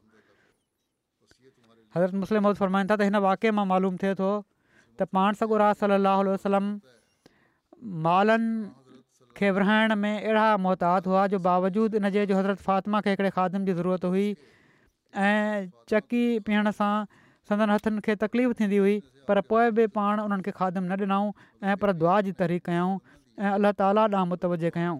[1.97, 5.69] हज़रत मुसलिम फरमाइनि था त हिन वाके मां मालूम थिए थो त पाण सॻो रा
[6.31, 6.71] वसलम
[8.07, 8.51] मालनि
[9.39, 13.65] खे विराइण में अहिड़ा मुहतात हुआ जो बावजूदु इनजे जो हज़रत फ़ातिमा खे हिकिड़े खादम
[13.69, 14.27] जी ज़रूरत हुई
[15.27, 16.91] ऐं चकी पीअण सां
[17.49, 18.95] संदन हथनि खे तकलीफ़ थींदी हुई
[19.29, 22.91] पर पोइ बि पाण उन्हनि खे खादमु न ॾिनऊं ऐं पर दुआ जी तरी कयूं
[23.41, 24.99] ऐं अलाह ताली ॾांहुं मुतव कयऊं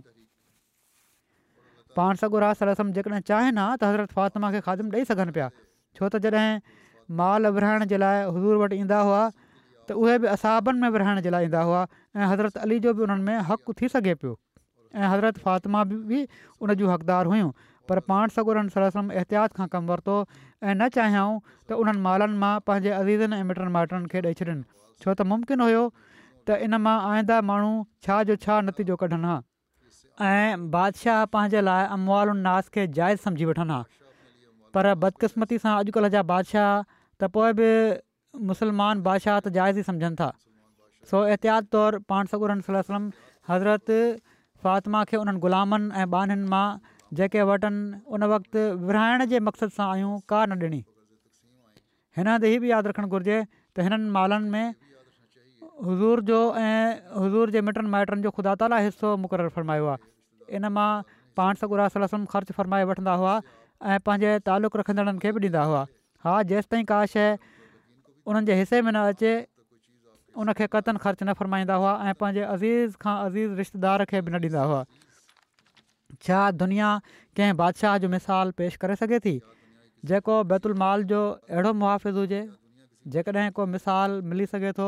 [2.00, 5.50] पाण सगुरा सरसम जेकॾहिं चाहिनि न त हज़रत फ़ातिमा खे खाधम ॾेई सघनि पिया
[5.98, 6.60] छो त जॾहिं
[7.22, 9.22] माल विराइण जे लाइ हज़ूर वटि ईंदा हुआ
[9.90, 11.82] त उहे बि असाबनि में विराइण जे लाइ ईंदा हुआ
[12.18, 15.84] ऐं हज़रत अली जो बि उन्हनि में हक़ु थी सघे पियो ऐं हज़रत फ़ातिमा
[16.14, 16.24] बि
[16.66, 17.52] उन जूं हक़दारु हुयूं
[17.90, 22.56] पर पाण सॻो सरसम एहतियात खां कमु वरितो ऐं न चाहियऊं त उन्हनि मालनि मां
[22.70, 24.58] पंहिंजे अज़ीज़नि ऐं मिटनि माइटनि खे ॾेई छॾनि
[25.06, 25.84] छो त मुमकिन हुयो
[26.50, 27.72] त इन मां आईंदा माण्हू
[28.06, 29.36] छा जो छा नतीजो कढनि हा
[30.30, 33.82] ऐं बादशाह पंहिंजे लाइ अमवाल नास खे जाइज़ सम्झी वठनि हा
[34.78, 37.70] पर बदकिस्मती सां अॼुकल्ह जा बादशाह त पोइ बि
[38.52, 40.30] मुस्लमान बादशाह त जाइज़ ई सम्झनि था
[41.12, 43.10] सो एहतियात तौरु पाण सगूर सलम
[43.54, 43.94] हज़रत
[44.66, 46.66] फ़ातिमा खे उन्हनि ग़ुलामनि ऐं बाननि मां
[47.20, 50.82] जेके वटनि उन वक़्तु विराइण जे मक़सदु सां आहियूं का न ॾिनी
[52.20, 54.70] हिन हंधि इहा बि यादि रखणु घुरिजे त हिननि मालनि में
[55.86, 60.66] हज़ूर जो ऐं हुज़ूर जे मिटनि माइटनि जो ख़ुदा ताला हिसो मुक़ररु फरमायो आहे इन
[60.78, 60.90] मां
[61.40, 61.94] पाण सॻुरास
[62.34, 65.82] ख़र्चु फरमाए वठंदा हुआ ऐं पंहिंजे तालुक़ु रखंदड़नि खे बि ॾींदा हुआ
[66.26, 67.28] हा जेसिताईं का शइ
[68.30, 69.32] उन्हनि जे हिसे में न अचे
[70.44, 74.54] उनखे क़तन ख़र्चु न फ़रमाईंदा हुआ ऐं पंहिंजे अज़ीज़ खां अज़ीज़ रिश्तेदार खे बि न
[74.54, 74.84] ॾींदा हुआ
[76.28, 76.92] छा दुनिया
[77.40, 79.38] कंहिं बादशाह जो मिसाल पेश करे सघे थी
[80.14, 80.42] जेको
[80.84, 82.48] माल जो अहिड़ो मुहाफ़िज़ हुजे
[83.16, 84.88] जेकॾहिं को मिसालु मिली सघे थो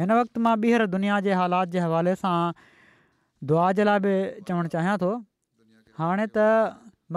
[0.00, 2.36] हिन वक़्ति मां ॿीहर दुनिया जे हालात जे हवाले सां
[3.52, 4.14] दुआ जे लाइ बि
[4.50, 5.12] चवणु चाहियां थो
[6.02, 6.48] हाणे त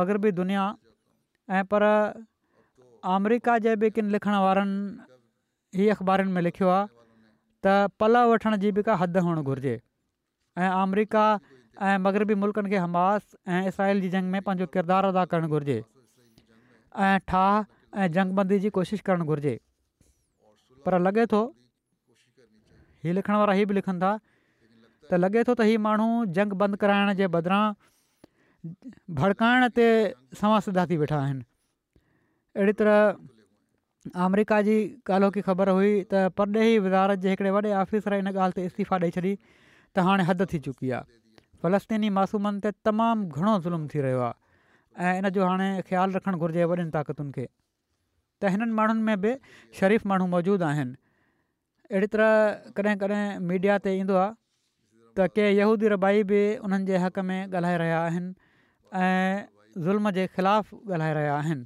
[0.01, 0.67] मगरबी दुनिया
[1.59, 1.87] ऐं पर
[3.15, 4.75] अमरिका जे बि किन लिखण वारनि
[5.83, 9.77] ई अख़बारनि में लिखियो आहे त पल वठण जी बि का हदि हुअणु घुरिजे
[10.65, 11.25] ऐं अमरिका
[11.79, 15.77] ऐं मगरबी मुल्कनि खे हमास ऐं इसराइल जी जंग में पंहिंजो किरदारु अदा करणु घुरिजे
[17.07, 17.65] ऐं ठाह
[18.01, 19.53] ऐं जंग जी कोशिशि करणु घुर्जे
[20.85, 21.41] पर लॻे थो
[23.07, 24.13] हीअ लिखण वारा हीअ बि लिखनि था
[25.11, 26.07] त लॻे थो त हीअ माण्हू
[26.39, 27.61] जंग बंदि कराइण जे बदिरां
[29.21, 29.85] भड़काइण ते
[30.41, 34.75] सवा सिदा थी वेठा आहिनि तरह अमरिका जी
[35.05, 38.97] ॻाल्हि की ख़बर हुई त परॾे वज़ारत जे हिकिड़े वॾे ऑफिसर हिन ॻाल्हि ते इस्तीफ़ा
[39.05, 39.35] ॾेई छॾी
[39.95, 41.15] त हाणे थी चुकी आहे
[41.63, 44.35] फ़लस्तीनी मासूमनि ते तमामु घणो ज़ुल्म थी रहियो आहे
[45.01, 47.45] ऐं इन जो हाणे ख़्यालु रखणु घुरिजे वॾनि ताक़तुनि खे
[48.41, 49.31] त हिननि माण्हुनि में बि
[49.77, 50.95] शरीफ़ माण्हू मौजूदु आहिनि
[51.91, 52.29] अहिड़ी तरह
[52.77, 54.31] कॾहिं कॾहिं मीडिया ते ईंदो आहे
[55.17, 58.31] त के यूदीरबाई बि उन्हनि हक़ में ॻाल्हाए रहिया आहिनि
[59.85, 61.65] ज़ुल्म जे ख़िलाफ़ु ॻाल्हाए रहिया आहिनि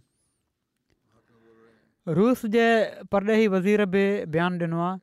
[2.17, 2.65] रूस जे
[3.11, 4.97] परॾेही वज़ीर बि बयानु ॾिनो आहे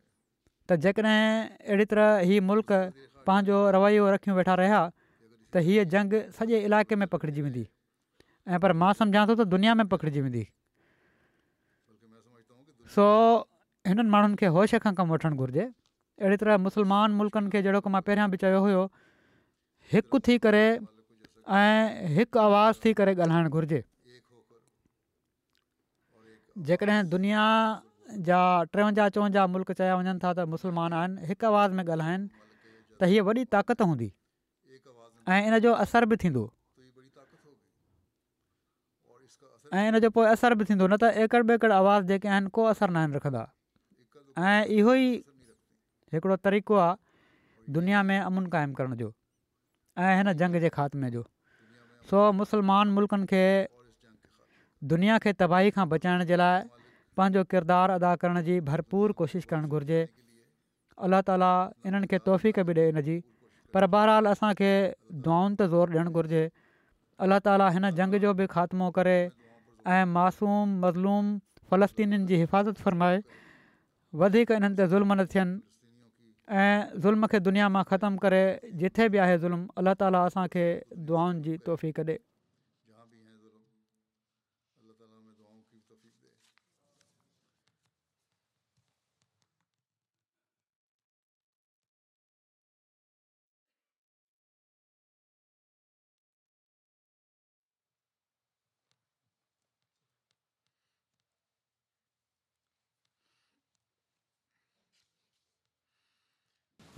[0.69, 2.73] त जेकॾहिं अहिड़ी तरह हीउ मुल्क़
[3.29, 7.65] पंहिंजो रवैयो रखियो वेठा रहिया त हीअ जंग सॼे इलाइक़े में पखिड़िजी वेंदी
[8.55, 10.45] ऐं पर मां सम्झा थो त दुनिया में पकिड़िजी वेंदी
[12.97, 13.07] सो
[13.89, 17.93] हिननि माण्हुनि खे होश खां कमु वठणु घुरिजे अहिड़ी तरह मुस्लमान मुल्क़नि खे जहिड़ो की
[17.97, 18.85] मां पहिरियां बि चयो हुयो
[19.93, 20.65] हिकु थी करे
[21.61, 21.77] ऐं
[22.17, 23.81] हिकु आवाज़ु थी करे ॻाल्हाइणु घुरिजे
[26.69, 27.43] जेकॾहिं दुनिया
[28.29, 28.39] जा
[28.75, 32.47] टेवंजाहु चोवंजाहु मुल्क चया वञनि था त मुस्लमान आहिनि हिकु में ॻाल्हाइनि
[32.99, 34.09] त हीअ वॾी ताक़त हूंदी
[35.35, 36.43] ऐं इन जो असरु बि थींदो
[39.79, 42.65] ऐं इन जो पोइ असरु बि थींदो न त एकड़ ॿेकड़ आवाज़ जेके आहिनि को
[42.73, 43.43] असरु न आहिनि रखंदा
[44.51, 45.09] ऐं इहो ई
[46.15, 46.97] हिकिड़ो तरीक़ो आहे
[47.79, 49.09] दुनिया में अमुन क़ाइमु करण जो
[50.07, 51.23] ऐं हिन जंग जे ख़ात्मे जो
[52.11, 53.45] सो मुसलमान मुल्कनि खे
[54.91, 56.67] दुनिया खे तबाही खां बचाइण जे लाइ
[57.21, 60.01] पंहिंजो किरदारु अदा करण जी भरपूर कोशिशि करणु घुरिजे
[61.07, 61.51] अलाह ताला
[61.87, 63.17] इन्हनि खे तौफ़ीक़ बि ॾिए इन जी
[63.77, 64.71] पर बहरहाल असांखे
[65.27, 66.43] दुआउनि ते ज़ोर ॾियणु घुरिजे
[67.27, 69.17] अलाह ताली हिन जंग जो बि ख़ात्मो करे
[69.97, 71.27] ऐं मासूम मज़लूम
[71.73, 73.19] फ़लस्तीनीनि जी हिफ़ाज़त फ़रमाए
[74.25, 75.55] वधीक इन्हनि ते ज़ुल्म न थियनि
[76.63, 78.43] ऐं ज़ुल्म खे दुनिया मां ख़तमु करे
[78.83, 80.67] जिथे बि आहे ज़ुल्म अलाह ताली असांखे
[81.11, 82.19] दुआउनि जी तौफ़ीक़ ॾिए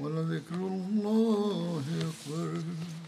[0.00, 2.99] ولذكر الله أكبر